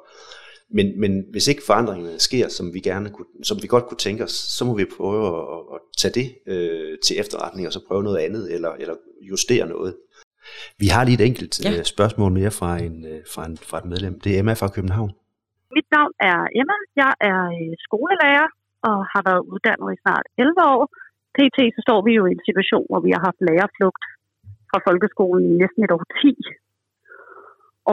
Men, 0.73 1.01
men 1.01 1.25
hvis 1.31 1.49
ikke 1.49 1.63
forandringerne 1.67 2.19
sker, 2.19 2.49
som 2.49 2.75
vi, 2.75 2.81
gerne 2.81 3.11
kunne, 3.11 3.27
som 3.43 3.63
vi 3.63 3.67
godt 3.67 3.87
kunne 3.87 3.99
tænke 4.07 4.25
os, 4.25 4.33
så 4.57 4.65
må 4.65 4.77
vi 4.77 4.85
prøve 4.97 5.27
at, 5.27 5.61
at 5.75 5.81
tage 5.99 6.15
det 6.21 6.27
øh, 6.53 6.99
til 7.07 7.21
efterretning, 7.21 7.67
og 7.67 7.73
så 7.73 7.81
prøve 7.89 8.03
noget 8.03 8.19
andet, 8.19 8.55
eller, 8.55 8.73
eller 8.73 8.95
justere 9.21 9.67
noget. 9.67 9.97
Vi 10.79 10.87
har 10.95 11.05
lige 11.05 11.19
et 11.21 11.27
enkelt 11.31 11.55
ja. 11.65 11.71
øh, 11.79 11.85
spørgsmål 11.85 12.33
mere 12.33 12.53
fra, 12.61 12.71
en, 12.87 12.97
øh, 13.13 13.21
fra, 13.35 13.43
en, 13.49 13.57
fra 13.71 13.79
et 13.79 13.85
medlem. 13.93 14.21
Det 14.21 14.31
er 14.35 14.39
Emma 14.39 14.53
fra 14.53 14.69
København. 14.77 15.11
Mit 15.77 15.89
navn 15.97 16.13
er 16.31 16.39
Emma. 16.61 16.77
Jeg 17.03 17.13
er 17.31 17.41
øh, 17.59 17.73
skolelærer 17.87 18.49
og 18.89 18.99
har 19.13 19.23
været 19.29 19.43
uddannet 19.53 19.89
i 19.95 20.01
snart 20.03 20.27
11 20.39 20.55
år. 20.73 20.83
PT 21.37 21.59
så 21.77 21.81
står 21.87 22.01
vi 22.07 22.13
jo 22.19 22.23
i 22.27 22.35
en 22.37 22.47
situation, 22.49 22.87
hvor 22.91 23.01
vi 23.07 23.11
har 23.15 23.23
haft 23.29 23.41
lærerflugt 23.49 24.05
fra 24.71 24.81
folkeskolen 24.87 25.45
i 25.53 25.55
næsten 25.63 25.81
et 25.85 25.95
år 25.97 26.05
10. 26.23 26.35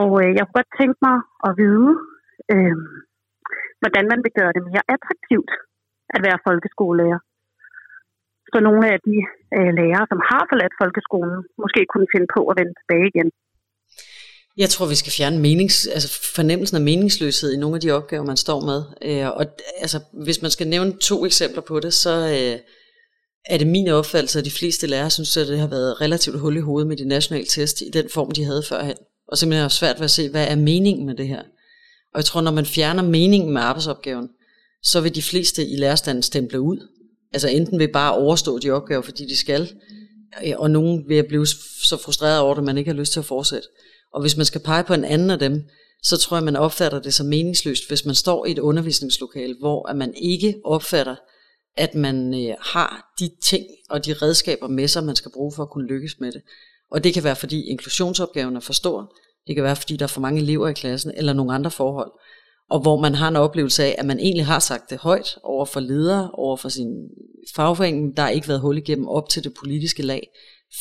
Og 0.00 0.10
øh, 0.20 0.30
jeg 0.36 0.42
kunne 0.44 0.58
godt 0.60 0.78
tænke 0.80 0.98
mig 1.08 1.16
at 1.48 1.52
vide, 1.62 1.90
øh, 2.52 2.76
hvordan 3.80 4.04
man 4.12 4.20
vil 4.24 4.32
gøre 4.38 4.52
det 4.56 4.62
mere 4.70 4.84
attraktivt 4.94 5.52
at 6.14 6.20
være 6.26 6.44
folkeskolelærer. 6.48 7.20
Så 8.52 8.58
nogle 8.68 8.84
af 8.92 8.98
de 9.08 9.16
øh, 9.56 9.70
lærere, 9.78 10.06
som 10.12 10.20
har 10.30 10.42
forladt 10.50 10.74
folkeskolen, 10.82 11.38
måske 11.62 11.80
kunne 11.92 12.08
finde 12.14 12.28
på 12.36 12.40
at 12.50 12.54
vende 12.60 12.74
tilbage 12.80 13.06
igen. 13.12 13.28
Jeg 14.62 14.68
tror, 14.70 14.86
vi 14.92 15.00
skal 15.02 15.16
fjerne 15.18 15.38
menings, 15.46 15.76
altså 15.96 16.08
fornemmelsen 16.36 16.76
af 16.80 16.84
meningsløshed 16.90 17.50
i 17.52 17.60
nogle 17.62 17.76
af 17.76 17.82
de 17.84 17.90
opgaver, 17.98 18.30
man 18.32 18.44
står 18.44 18.60
med. 18.70 18.80
Øh, 19.08 19.28
og 19.38 19.44
altså, 19.84 19.98
hvis 20.26 20.42
man 20.44 20.50
skal 20.50 20.68
nævne 20.74 20.92
to 21.10 21.16
eksempler 21.28 21.62
på 21.70 21.80
det, 21.84 21.92
så 22.04 22.14
øh, 22.36 22.56
er 23.44 23.58
det 23.58 23.66
min 23.66 23.88
opfattelse, 23.88 24.38
at 24.38 24.44
de 24.44 24.50
fleste 24.50 24.86
lærere 24.86 25.10
synes, 25.10 25.36
at 25.36 25.48
det 25.48 25.58
har 25.58 25.66
været 25.66 26.00
relativt 26.00 26.38
hul 26.38 26.56
i 26.56 26.60
hovedet 26.60 26.88
med 26.88 26.96
de 26.96 27.04
nationale 27.04 27.46
test 27.46 27.80
i 27.80 27.90
den 27.92 28.08
form, 28.08 28.30
de 28.30 28.44
havde 28.44 28.62
førhen. 28.62 28.96
Og 29.28 29.38
simpelthen 29.38 29.64
er 29.64 29.68
svært 29.68 29.96
ved 29.96 30.04
at 30.04 30.10
se, 30.10 30.28
hvad 30.28 30.46
er 30.48 30.56
meningen 30.56 31.06
med 31.06 31.14
det 31.14 31.28
her. 31.28 31.42
Og 32.14 32.16
jeg 32.16 32.24
tror, 32.24 32.40
når 32.40 32.50
man 32.50 32.66
fjerner 32.66 33.02
meningen 33.02 33.52
med 33.52 33.62
arbejdsopgaven, 33.62 34.28
så 34.82 35.00
vil 35.00 35.14
de 35.14 35.22
fleste 35.22 35.66
i 35.66 35.76
lærerstanden 35.76 36.22
stemple 36.22 36.60
ud. 36.60 36.88
Altså 37.32 37.48
enten 37.48 37.78
vil 37.78 37.92
bare 37.92 38.14
overstå 38.14 38.58
de 38.58 38.70
opgaver, 38.70 39.02
fordi 39.02 39.26
de 39.26 39.36
skal, 39.36 39.72
øh, 40.46 40.52
og 40.56 40.70
nogen 40.70 41.08
vil 41.08 41.28
blive 41.28 41.46
så 41.82 41.96
frustreret 41.96 42.40
over 42.40 42.54
det, 42.54 42.60
at 42.60 42.66
man 42.66 42.78
ikke 42.78 42.90
har 42.90 42.98
lyst 42.98 43.12
til 43.12 43.20
at 43.20 43.26
fortsætte. 43.26 43.68
Og 44.14 44.20
hvis 44.20 44.36
man 44.36 44.46
skal 44.46 44.60
pege 44.60 44.84
på 44.84 44.94
en 44.94 45.04
anden 45.04 45.30
af 45.30 45.38
dem, 45.38 45.62
så 46.02 46.16
tror 46.16 46.36
jeg, 46.36 46.44
man 46.44 46.56
opfatter 46.56 47.00
det 47.00 47.14
som 47.14 47.26
meningsløst, 47.26 47.88
hvis 47.88 48.04
man 48.04 48.14
står 48.14 48.46
i 48.46 48.50
et 48.50 48.58
undervisningslokale, 48.58 49.56
hvor 49.60 49.88
at 49.88 49.96
man 49.96 50.14
ikke 50.14 50.54
opfatter, 50.64 51.16
at 51.78 51.94
man 51.94 52.34
øh, 52.34 52.54
har 52.60 53.14
de 53.18 53.30
ting 53.42 53.66
og 53.90 54.06
de 54.06 54.12
redskaber 54.12 54.68
med 54.68 54.88
sig, 54.88 55.04
man 55.04 55.16
skal 55.16 55.32
bruge 55.32 55.52
for 55.56 55.62
at 55.62 55.70
kunne 55.70 55.86
lykkes 55.86 56.20
med 56.20 56.32
det. 56.32 56.42
Og 56.90 57.04
det 57.04 57.14
kan 57.14 57.24
være, 57.24 57.36
fordi 57.36 57.62
inklusionsopgaven 57.62 58.56
er 58.56 58.60
for 58.60 58.72
stor, 58.72 59.14
det 59.46 59.54
kan 59.54 59.64
være, 59.64 59.76
fordi 59.76 59.96
der 59.96 60.04
er 60.04 60.08
for 60.08 60.20
mange 60.20 60.40
elever 60.40 60.68
i 60.68 60.72
klassen, 60.72 61.12
eller 61.16 61.32
nogle 61.32 61.54
andre 61.54 61.70
forhold. 61.70 62.10
Og 62.70 62.80
hvor 62.80 63.00
man 63.00 63.14
har 63.14 63.28
en 63.28 63.36
oplevelse 63.36 63.84
af, 63.84 63.94
at 63.98 64.06
man 64.06 64.18
egentlig 64.18 64.46
har 64.46 64.58
sagt 64.58 64.90
det 64.90 64.98
højt 64.98 65.38
over 65.42 65.64
for 65.64 65.80
ledere, 65.80 66.30
over 66.30 66.56
for 66.56 66.68
sin 66.68 66.88
fagforening, 67.54 68.16
der 68.16 68.22
har 68.22 68.30
ikke 68.30 68.48
været 68.48 68.60
hul 68.60 68.78
igennem 68.78 69.08
op 69.08 69.28
til 69.28 69.44
det 69.44 69.54
politiske 69.54 70.02
lag, 70.02 70.28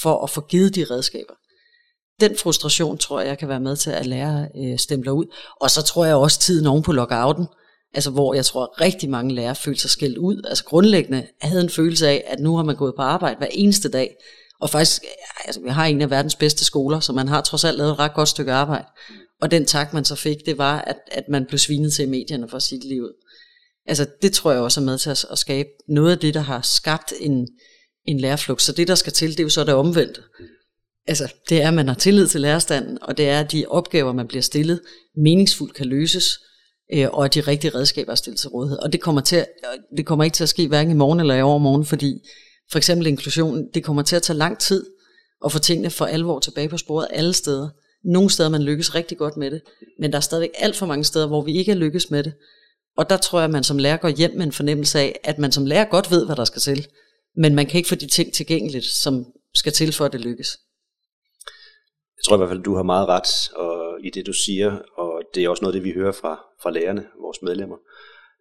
for 0.01 0.23
at 0.23 0.29
få 0.29 0.41
givet 0.41 0.75
de 0.75 0.83
redskaber 0.83 1.33
den 2.19 2.37
frustration 2.37 2.97
tror 2.97 3.21
jeg 3.21 3.37
kan 3.37 3.47
være 3.47 3.59
med 3.59 3.75
til 3.75 3.89
at 3.89 4.05
lære 4.05 4.47
øh, 4.57 4.79
stempler 4.79 5.11
ud. 5.11 5.25
Og 5.61 5.71
så 5.71 5.81
tror 5.81 6.05
jeg 6.05 6.15
også 6.15 6.39
tiden 6.39 6.67
oven 6.67 6.83
på 6.83 6.91
lockouten, 6.91 7.47
altså 7.93 8.09
hvor 8.09 8.33
jeg 8.33 8.45
tror 8.45 8.63
at 8.63 8.81
rigtig 8.81 9.09
mange 9.09 9.35
lærere 9.35 9.55
følte 9.55 9.81
sig 9.81 9.89
skældt 9.89 10.17
ud. 10.17 10.41
Altså 10.47 10.63
grundlæggende 10.63 11.27
havde 11.41 11.61
en 11.61 11.69
følelse 11.69 12.07
af, 12.07 12.23
at 12.27 12.39
nu 12.39 12.55
har 12.55 12.63
man 12.63 12.75
gået 12.75 12.93
på 12.95 13.01
arbejde 13.01 13.37
hver 13.37 13.47
eneste 13.51 13.89
dag. 13.89 14.15
Og 14.61 14.69
faktisk, 14.69 15.03
altså 15.45 15.61
vi 15.61 15.69
har 15.69 15.85
en 15.85 16.01
af 16.01 16.09
verdens 16.09 16.35
bedste 16.35 16.65
skoler, 16.65 16.99
så 16.99 17.13
man 17.13 17.27
har 17.27 17.41
trods 17.41 17.63
alt 17.63 17.77
lavet 17.77 17.91
et 17.91 17.99
ret 17.99 18.13
godt 18.13 18.29
stykke 18.29 18.51
arbejde. 18.51 18.85
Og 19.41 19.51
den 19.51 19.65
tak, 19.65 19.93
man 19.93 20.05
så 20.05 20.15
fik, 20.15 20.45
det 20.45 20.57
var, 20.57 20.81
at, 20.81 20.97
at 21.11 21.23
man 21.29 21.45
blev 21.45 21.57
svinet 21.57 21.93
til 21.93 22.05
i 22.05 22.09
medierne 22.09 22.49
for 22.49 22.59
sit 22.59 22.83
liv. 22.83 23.07
Altså 23.87 24.05
det 24.21 24.33
tror 24.33 24.51
jeg 24.51 24.61
også 24.61 24.81
er 24.81 24.85
med 24.85 24.97
til 24.97 25.09
at, 25.09 25.25
at 25.31 25.37
skabe 25.37 25.69
noget 25.87 26.11
af 26.11 26.19
det, 26.19 26.33
der 26.33 26.39
har 26.39 26.61
skabt 26.61 27.13
en, 27.19 27.47
en 28.05 28.19
lærerflugt. 28.19 28.61
Så 28.61 28.71
det, 28.71 28.87
der 28.87 28.95
skal 28.95 29.13
til, 29.13 29.29
det 29.29 29.39
er 29.39 29.43
jo 29.43 29.49
så 29.49 29.63
det 29.63 29.73
omvendte 29.73 30.21
altså, 31.07 31.33
det 31.49 31.61
er, 31.61 31.67
at 31.67 31.73
man 31.73 31.87
har 31.87 31.95
tillid 31.95 32.27
til 32.27 32.41
lærerstanden, 32.41 32.97
og 33.01 33.17
det 33.17 33.29
er, 33.29 33.39
at 33.39 33.51
de 33.51 33.65
opgaver, 33.67 34.13
man 34.13 34.27
bliver 34.27 34.41
stillet, 34.41 34.81
meningsfuldt 35.17 35.73
kan 35.73 35.85
løses, 35.85 36.39
øh, 36.93 37.07
og 37.13 37.25
at 37.25 37.33
de 37.33 37.41
rigtige 37.41 37.75
redskaber 37.75 38.11
er 38.11 38.15
stillet 38.15 38.39
til 38.39 38.49
rådighed. 38.49 38.77
Og 38.77 38.93
det 38.93 39.01
kommer, 39.01 39.21
til 39.21 39.35
at, 39.35 39.47
øh, 39.73 39.97
det 39.97 40.05
kommer 40.05 40.23
ikke 40.23 40.35
til 40.35 40.43
at 40.43 40.49
ske 40.49 40.67
hverken 40.67 40.91
i 40.91 40.95
morgen 40.95 41.19
eller 41.19 41.35
i 41.35 41.41
overmorgen, 41.41 41.85
fordi 41.85 42.19
for 42.71 42.77
eksempel 42.77 43.07
inklusion, 43.07 43.67
det 43.73 43.83
kommer 43.83 44.01
til 44.01 44.15
at 44.15 44.21
tage 44.21 44.37
lang 44.37 44.59
tid 44.59 44.85
at 45.45 45.51
få 45.51 45.59
tingene 45.59 45.89
for 45.89 46.05
alvor 46.05 46.39
tilbage 46.39 46.69
på 46.69 46.77
sporet 46.77 47.07
alle 47.09 47.33
steder. 47.33 47.69
Nogle 48.03 48.29
steder 48.29 48.49
man 48.49 48.63
lykkes 48.63 48.95
rigtig 48.95 49.17
godt 49.17 49.37
med 49.37 49.51
det, 49.51 49.61
men 49.99 50.11
der 50.11 50.17
er 50.17 50.21
stadigvæk 50.21 50.51
alt 50.57 50.75
for 50.75 50.85
mange 50.85 51.03
steder, 51.03 51.27
hvor 51.27 51.41
vi 51.41 51.57
ikke 51.57 51.71
er 51.71 51.75
lykkes 51.75 52.11
med 52.11 52.23
det. 52.23 52.33
Og 52.97 53.09
der 53.09 53.17
tror 53.17 53.39
jeg, 53.39 53.45
at 53.45 53.51
man 53.51 53.63
som 53.63 53.77
lærer 53.77 53.97
går 53.97 54.09
hjem 54.09 54.31
med 54.35 54.45
en 54.45 54.51
fornemmelse 54.51 54.99
af, 54.99 55.19
at 55.23 55.37
man 55.37 55.51
som 55.51 55.65
lærer 55.65 55.85
godt 55.85 56.11
ved, 56.11 56.25
hvad 56.25 56.35
der 56.35 56.45
skal 56.45 56.61
til, 56.61 56.87
men 57.37 57.55
man 57.55 57.65
kan 57.65 57.77
ikke 57.77 57.89
få 57.89 57.95
de 57.95 58.07
ting 58.07 58.33
tilgængeligt, 58.33 58.85
som 58.85 59.25
skal 59.55 59.71
til 59.73 59.93
for, 59.93 60.05
at 60.05 60.13
det 60.13 60.21
lykkes 60.21 60.57
jeg 62.17 62.23
tror 62.23 62.35
i 62.35 62.37
hvert 62.37 62.49
fald, 62.49 62.63
du 62.63 62.75
har 62.75 62.83
meget 62.83 63.07
ret 63.07 63.31
og, 63.55 63.99
i 64.03 64.09
det, 64.09 64.25
du 64.27 64.33
siger, 64.33 64.79
og 64.97 65.16
det 65.37 65.45
er 65.45 65.49
også 65.49 65.63
noget, 65.63 65.73
det 65.73 65.83
vi 65.83 65.91
hører 65.91 66.11
fra, 66.11 66.45
fra 66.61 66.71
lærerne, 66.71 67.07
vores 67.21 67.41
medlemmer. 67.41 67.77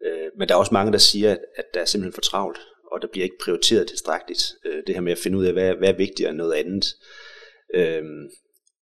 Øh, 0.05 0.29
men 0.39 0.49
der 0.49 0.55
er 0.55 0.59
også 0.59 0.75
mange, 0.75 0.93
der 0.93 0.99
siger, 0.99 1.33
at, 1.33 1.41
at 1.57 1.65
der 1.75 1.81
er 1.81 1.85
simpelthen 1.85 2.13
for 2.13 2.21
travlt, 2.21 2.59
og 2.93 3.03
der 3.03 3.09
bliver 3.09 3.25
ikke 3.25 3.39
prioriteret 3.45 3.89
tilstrækkeligt. 3.89 4.43
Øh, 4.65 4.83
det 4.87 4.95
her 4.95 5.03
med 5.03 5.13
at 5.13 5.19
finde 5.19 5.39
ud 5.39 5.45
af, 5.45 5.53
hvad, 5.53 5.75
hvad 5.75 5.89
er 5.89 5.97
vigtigere 5.97 6.31
end 6.31 6.39
noget 6.39 6.55
andet. 6.55 6.85
Øh, 7.75 8.03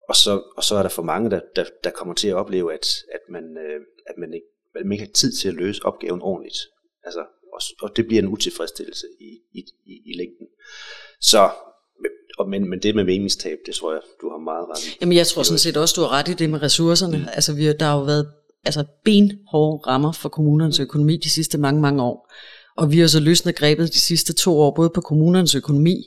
og, 0.09 0.17
så, 0.17 0.43
og 0.57 0.65
så 0.65 0.75
er 0.75 0.83
der 0.83 0.89
for 0.89 1.03
mange, 1.03 1.31
der, 1.31 1.41
der, 1.57 1.65
der 1.85 1.91
kommer 1.91 2.15
til 2.15 2.29
at 2.29 2.35
opleve, 2.35 2.75
at, 2.75 2.87
at, 3.13 3.21
man, 3.29 3.45
øh, 3.67 3.81
at 4.07 4.15
man, 4.19 4.35
ikke, 4.35 4.47
man 4.75 4.93
ikke 4.93 5.05
har 5.05 5.13
tid 5.13 5.33
til 5.33 5.49
at 5.49 5.55
løse 5.55 5.85
opgaven 5.85 6.23
ordentligt. 6.23 6.59
Altså, 7.05 7.21
og, 7.53 7.61
og 7.83 7.97
det 7.97 8.07
bliver 8.07 8.23
en 8.23 8.29
utilfredsstillelse 8.29 9.07
i, 9.21 9.41
i, 9.53 9.61
i, 9.87 9.95
i 10.07 10.13
længden. 10.17 10.47
Så 11.21 11.51
og 12.39 12.49
men, 12.49 12.71
men 12.71 12.79
det 12.83 12.95
med 12.95 13.05
meningstab, 13.05 13.59
det 13.67 13.75
tror 13.75 13.93
jeg, 13.93 14.01
du 14.23 14.31
har 14.31 14.39
meget 14.39 14.67
ret 14.69 14.87
i. 14.87 14.99
Jamen 15.01 15.17
jeg 15.17 15.27
tror 15.27 15.43
sådan 15.43 15.59
set 15.59 15.77
også, 15.77 15.95
du 15.97 16.01
har 16.01 16.13
ret 16.13 16.29
i 16.29 16.35
det 16.35 16.51
med 16.51 16.63
ressourcerne. 16.63 17.19
Mm. 17.19 17.25
Altså 17.33 17.53
vi, 17.53 17.73
der 17.73 17.85
har 17.85 17.97
jo 17.99 18.03
været 18.03 18.27
altså, 18.65 18.85
benhårde 19.05 19.87
rammer 19.87 20.13
for 20.13 20.29
kommunernes 20.29 20.81
økonomi 20.81 21.17
de 21.17 21.31
sidste 21.31 21.59
mange, 21.59 21.81
mange 21.81 22.03
år. 22.03 22.33
Og 22.77 22.93
vi 22.93 22.99
har 22.99 23.07
så 23.07 23.21
løsnet 23.21 23.55
grebet 23.55 23.95
de 23.95 24.01
sidste 24.01 24.33
to 24.33 24.61
år, 24.61 24.75
både 24.75 24.91
på 24.95 25.01
kommunernes 25.01 25.55
økonomi, 25.55 26.05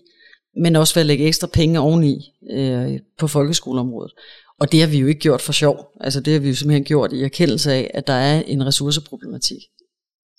men 0.58 0.75
også 0.75 0.93
ved 0.93 1.01
at 1.01 1.05
lægge 1.05 1.27
ekstra 1.27 1.47
penge 1.47 1.79
oveni 1.79 2.34
øh, 2.51 2.99
på 3.19 3.27
folkeskoleområdet. 3.27 4.12
Og 4.60 4.71
det 4.71 4.79
har 4.81 4.88
vi 4.88 4.97
jo 4.97 5.08
ikke 5.08 5.19
gjort 5.19 5.41
for 5.41 5.53
sjov. 5.53 5.88
Altså 6.01 6.19
det 6.21 6.34
har 6.34 6.39
vi 6.39 6.47
jo 6.47 6.55
simpelthen 6.55 6.84
gjort 6.84 7.13
i 7.13 7.23
erkendelse 7.23 7.71
af, 7.71 7.91
at 7.93 8.08
der 8.08 8.13
er 8.13 8.41
en 8.41 8.65
ressourceproblematik. 8.65 9.60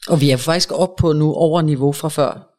Og 0.09 0.21
vi 0.21 0.31
er 0.31 0.37
faktisk 0.37 0.73
op 0.73 0.97
på 0.97 1.13
nu 1.13 1.33
over 1.33 1.63
niveau 1.63 1.93
fra 1.93 2.09
før 2.09 2.56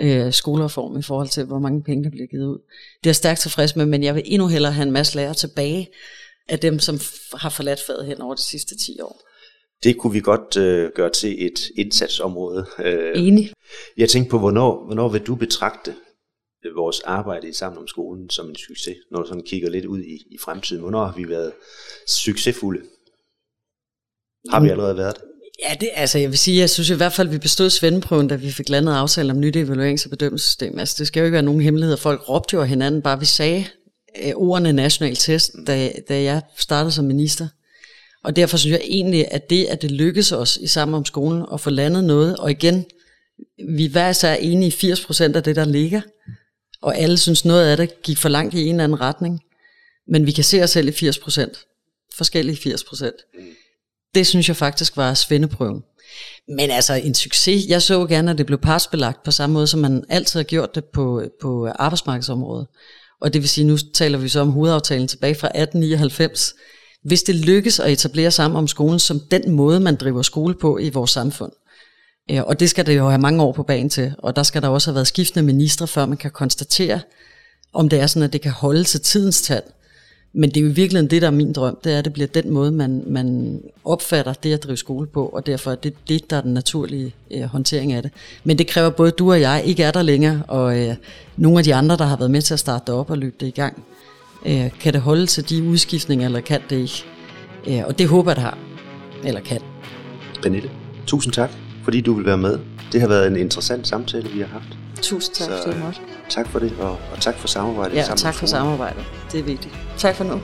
øh, 0.00 0.32
skolereform 0.32 0.98
i 0.98 1.02
forhold 1.02 1.28
til, 1.28 1.44
hvor 1.44 1.58
mange 1.58 1.82
penge 1.82 2.04
der 2.04 2.10
bliver 2.10 2.26
givet 2.26 2.46
ud. 2.46 2.58
Det 2.98 3.06
er 3.06 3.10
jeg 3.10 3.16
stærkt 3.16 3.40
tilfreds 3.40 3.76
med, 3.76 3.86
men 3.86 4.02
jeg 4.02 4.14
vil 4.14 4.22
endnu 4.26 4.48
hellere 4.48 4.72
have 4.72 4.86
en 4.86 4.92
masse 4.92 5.16
lærere 5.16 5.34
tilbage 5.34 5.88
af 6.48 6.58
dem, 6.58 6.78
som 6.78 6.98
har 7.34 7.50
forladt 7.50 7.80
faget 7.86 8.06
hen 8.06 8.20
over 8.20 8.34
de 8.34 8.42
sidste 8.42 8.76
10 8.76 9.00
år. 9.00 9.22
Det 9.82 9.98
kunne 9.98 10.12
vi 10.12 10.20
godt 10.20 10.56
øh, 10.56 10.90
gøre 10.94 11.10
til 11.10 11.46
et 11.46 11.60
indsatsområde. 11.76 12.66
Øh, 12.78 13.12
Enig. 13.14 13.52
Jeg 13.96 14.08
tænkte 14.08 14.30
på, 14.30 14.38
hvornår, 14.38 14.84
hvornår 14.84 15.08
vil 15.08 15.20
du 15.20 15.34
betragte 15.34 15.94
vores 16.74 17.00
arbejde 17.00 17.48
i 17.48 17.52
Sammen 17.52 17.78
om 17.78 17.88
skolen 17.88 18.30
som 18.30 18.48
en 18.48 18.56
succes, 18.56 18.96
når 19.10 19.22
du 19.22 19.28
sådan 19.28 19.42
kigger 19.42 19.70
lidt 19.70 19.84
ud 19.84 20.00
i, 20.00 20.14
i 20.30 20.38
fremtiden? 20.38 20.82
Hvornår 20.82 21.04
har 21.04 21.16
vi 21.16 21.28
været 21.28 21.52
succesfulde? 22.08 22.82
Har 24.50 24.60
vi 24.60 24.68
allerede 24.68 24.96
været 24.96 25.14
det? 25.14 25.24
Ja, 25.62 25.74
det, 25.80 25.90
altså 25.94 26.18
jeg 26.18 26.30
vil 26.30 26.38
sige, 26.38 26.60
jeg 26.60 26.70
synes 26.70 26.90
i 26.90 26.94
hvert 26.94 27.12
fald, 27.12 27.28
at 27.28 27.34
vi 27.34 27.38
bestod 27.38 27.70
svendeprøven, 27.70 28.28
da 28.28 28.34
vi 28.34 28.50
fik 28.50 28.68
landet 28.68 28.92
aftale 28.92 29.32
om 29.32 29.40
nyt 29.40 29.56
evaluerings- 29.56 30.04
og 30.04 30.10
bedømmelsessystem. 30.10 30.78
Altså 30.78 30.94
det 30.98 31.06
skal 31.06 31.20
jo 31.20 31.24
ikke 31.24 31.34
være 31.34 31.42
nogen 31.42 31.60
hemmelighed. 31.60 31.96
Folk 31.96 32.28
råbte 32.28 32.54
jo 32.54 32.60
af 32.60 32.68
hinanden, 32.68 33.02
bare 33.02 33.20
vi 33.20 33.24
sagde 33.24 33.66
øh, 34.24 34.32
ordene 34.34 34.72
national 34.72 35.16
test, 35.16 35.52
da, 35.66 35.92
da 36.08 36.22
jeg 36.22 36.42
startede 36.56 36.92
som 36.92 37.04
minister. 37.04 37.48
Og 38.24 38.36
derfor 38.36 38.56
synes 38.56 38.72
jeg 38.72 38.80
egentlig, 38.84 39.26
at 39.30 39.50
det, 39.50 39.64
at 39.64 39.82
det 39.82 39.90
lykkedes 39.90 40.32
os 40.32 40.56
i 40.56 40.66
sammen 40.66 40.94
om 40.94 41.04
skolen 41.04 41.44
at 41.52 41.60
få 41.60 41.70
landet 41.70 42.04
noget, 42.04 42.36
og 42.36 42.50
igen, 42.50 42.84
vi 43.76 43.86
hver 43.86 44.12
så 44.12 44.28
er 44.28 44.34
enige 44.34 44.88
i 44.88 44.92
80% 44.92 45.36
af 45.36 45.42
det, 45.42 45.56
der 45.56 45.64
ligger, 45.64 46.00
og 46.82 46.98
alle 46.98 47.18
synes 47.18 47.44
noget 47.44 47.66
af 47.66 47.76
det 47.76 48.02
gik 48.02 48.18
for 48.18 48.28
langt 48.28 48.54
i 48.54 48.62
en 48.62 48.74
eller 48.74 48.84
anden 48.84 49.00
retning, 49.00 49.40
men 50.08 50.26
vi 50.26 50.32
kan 50.32 50.44
se 50.44 50.62
os 50.62 50.70
selv 50.70 50.88
i 50.88 51.08
80%, 51.08 52.10
forskellige 52.16 52.74
80% 52.74 53.32
det 54.16 54.26
synes 54.26 54.48
jeg 54.48 54.56
faktisk 54.56 54.96
var 54.96 55.14
svendeprøven. 55.14 55.82
Men 56.48 56.70
altså 56.70 56.94
en 56.94 57.14
succes. 57.14 57.64
Jeg 57.68 57.82
så 57.82 58.06
gerne, 58.06 58.30
at 58.30 58.38
det 58.38 58.46
blev 58.46 58.58
partsbelagt 58.58 59.22
på 59.22 59.30
samme 59.30 59.54
måde, 59.54 59.66
som 59.66 59.80
man 59.80 60.04
altid 60.08 60.38
har 60.38 60.44
gjort 60.44 60.74
det 60.74 60.84
på, 60.84 61.22
på 61.42 61.68
arbejdsmarkedsområdet. 61.78 62.66
Og 63.20 63.32
det 63.32 63.42
vil 63.42 63.48
sige, 63.48 63.66
nu 63.66 63.76
taler 63.94 64.18
vi 64.18 64.28
så 64.28 64.40
om 64.40 64.50
hovedaftalen 64.50 65.08
tilbage 65.08 65.34
fra 65.34 65.46
1899. 65.46 66.54
Hvis 67.04 67.22
det 67.22 67.34
lykkes 67.34 67.80
at 67.80 67.92
etablere 67.92 68.30
sammen 68.30 68.58
om 68.58 68.68
skolen 68.68 68.98
som 68.98 69.20
den 69.30 69.50
måde, 69.50 69.80
man 69.80 69.96
driver 69.96 70.22
skole 70.22 70.54
på 70.54 70.78
i 70.78 70.90
vores 70.90 71.10
samfund, 71.10 71.52
øh, 72.30 72.42
og 72.42 72.60
det 72.60 72.70
skal 72.70 72.86
det 72.86 72.96
jo 72.96 73.08
have 73.08 73.20
mange 73.20 73.42
år 73.42 73.52
på 73.52 73.62
banen 73.62 73.90
til, 73.90 74.14
og 74.18 74.36
der 74.36 74.42
skal 74.42 74.62
der 74.62 74.68
også 74.68 74.90
have 74.90 74.94
været 74.94 75.06
skiftende 75.06 75.46
ministre, 75.46 75.86
før 75.86 76.06
man 76.06 76.16
kan 76.16 76.30
konstatere, 76.30 77.00
om 77.72 77.88
det 77.88 78.00
er 78.00 78.06
sådan, 78.06 78.22
at 78.22 78.32
det 78.32 78.40
kan 78.40 78.52
holde 78.52 78.84
til 78.84 79.00
tidens 79.00 79.42
tand. 79.42 79.64
Men 80.32 80.50
det 80.50 80.56
er 80.56 80.60
jo 80.60 80.70
i 80.70 80.72
virkeligheden 80.72 81.10
det, 81.10 81.22
der 81.22 81.28
er 81.28 81.32
min 81.32 81.52
drøm, 81.52 81.78
det 81.84 81.92
er, 81.92 81.98
at 81.98 82.04
det 82.04 82.12
bliver 82.12 82.26
den 82.26 82.50
måde, 82.50 82.72
man, 82.72 83.02
man 83.06 83.60
opfatter 83.84 84.32
det 84.32 84.52
at 84.52 84.64
drive 84.64 84.76
skole 84.76 85.06
på, 85.06 85.26
og 85.26 85.46
derfor 85.46 85.70
er 85.70 85.74
det 85.74 85.94
det, 86.08 86.30
der 86.30 86.36
er 86.36 86.40
den 86.40 86.54
naturlige 86.54 87.14
øh, 87.30 87.42
håndtering 87.42 87.92
af 87.92 88.02
det. 88.02 88.10
Men 88.44 88.58
det 88.58 88.66
kræver 88.66 88.90
både 88.90 89.10
du 89.10 89.30
og 89.30 89.40
jeg 89.40 89.62
ikke 89.64 89.82
er 89.82 89.90
der 89.90 90.02
længere, 90.02 90.42
og 90.48 90.78
øh, 90.78 90.94
nogle 91.36 91.58
af 91.58 91.64
de 91.64 91.74
andre, 91.74 91.96
der 91.96 92.04
har 92.04 92.16
været 92.16 92.30
med 92.30 92.42
til 92.42 92.54
at 92.54 92.60
starte 92.60 92.84
det 92.86 92.94
op 92.94 93.10
og 93.10 93.18
løbe 93.18 93.36
det 93.40 93.46
i 93.46 93.50
gang. 93.50 93.82
Øh, 94.46 94.70
kan 94.80 94.92
det 94.92 95.00
holde 95.00 95.26
til 95.26 95.48
de 95.48 95.62
udskiftninger, 95.62 96.26
eller 96.26 96.40
kan 96.40 96.60
det 96.70 96.76
ikke? 96.76 97.04
Øh, 97.80 97.86
og 97.86 97.98
det 97.98 98.08
håber 98.08 98.30
jeg, 98.30 98.36
det 98.36 98.44
har. 98.44 98.58
Eller 99.24 99.40
kan. 99.40 99.60
Pernille, 100.42 100.70
tusind 101.06 101.32
tak, 101.32 101.50
fordi 101.84 102.00
du 102.00 102.14
vil 102.14 102.26
være 102.26 102.38
med. 102.38 102.58
Det 102.92 103.00
har 103.00 103.08
været 103.08 103.26
en 103.26 103.36
interessant 103.36 103.88
samtale, 103.88 104.28
vi 104.28 104.40
har 104.40 104.46
haft. 104.46 104.78
Tusind 105.06 105.34
tak, 105.34 105.46
Så, 105.48 105.62
fordi 105.62 105.78
du 105.78 105.84
måtte. 105.84 106.00
Tak 106.28 106.48
for 106.48 106.58
det, 106.58 106.72
og, 106.80 106.90
og 106.90 107.20
tak 107.20 107.38
for 107.38 107.48
samarbejdet. 107.48 107.96
Ja, 107.96 108.02
tak 108.16 108.34
for 108.34 108.46
samarbejdet. 108.46 109.04
Det 109.32 109.40
er 109.40 109.44
vigtigt. 109.44 109.74
Tak 109.98 110.14
for 110.14 110.24
nu. 110.24 110.40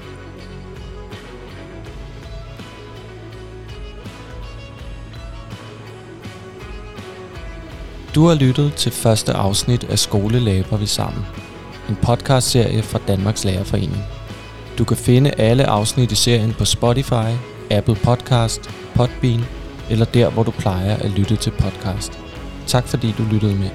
Du 8.15 8.27
har 8.27 8.35
lyttet 8.35 8.75
til 8.75 8.93
første 8.93 9.33
afsnit 9.33 9.85
af 9.85 9.99
Skolelæber 9.99 10.77
vi 10.77 10.87
sammen. 10.87 11.25
En 11.89 11.97
podcastserie 12.03 12.83
fra 12.83 12.99
Danmarks 13.09 13.45
Lærerforening. 13.45 14.05
Du 14.79 14.85
kan 14.85 14.97
finde 14.97 15.31
alle 15.31 15.67
afsnit 15.67 16.13
i 16.13 16.15
serien 16.15 16.55
på 16.59 16.65
Spotify, 16.65 17.33
Apple 17.71 17.95
Podcast, 17.95 18.71
Podbean 18.95 19.45
eller 19.91 20.05
der, 20.05 20.31
hvor 20.31 20.43
du 20.43 20.51
plejer 20.51 20.97
at 20.97 21.11
lytte 21.11 21.37
til 21.37 21.51
podcast. 21.51 22.19
Tak 22.67 22.89
fordi 22.89 23.15
du 23.19 23.23
lyttede 23.33 23.55
med. 23.55 23.71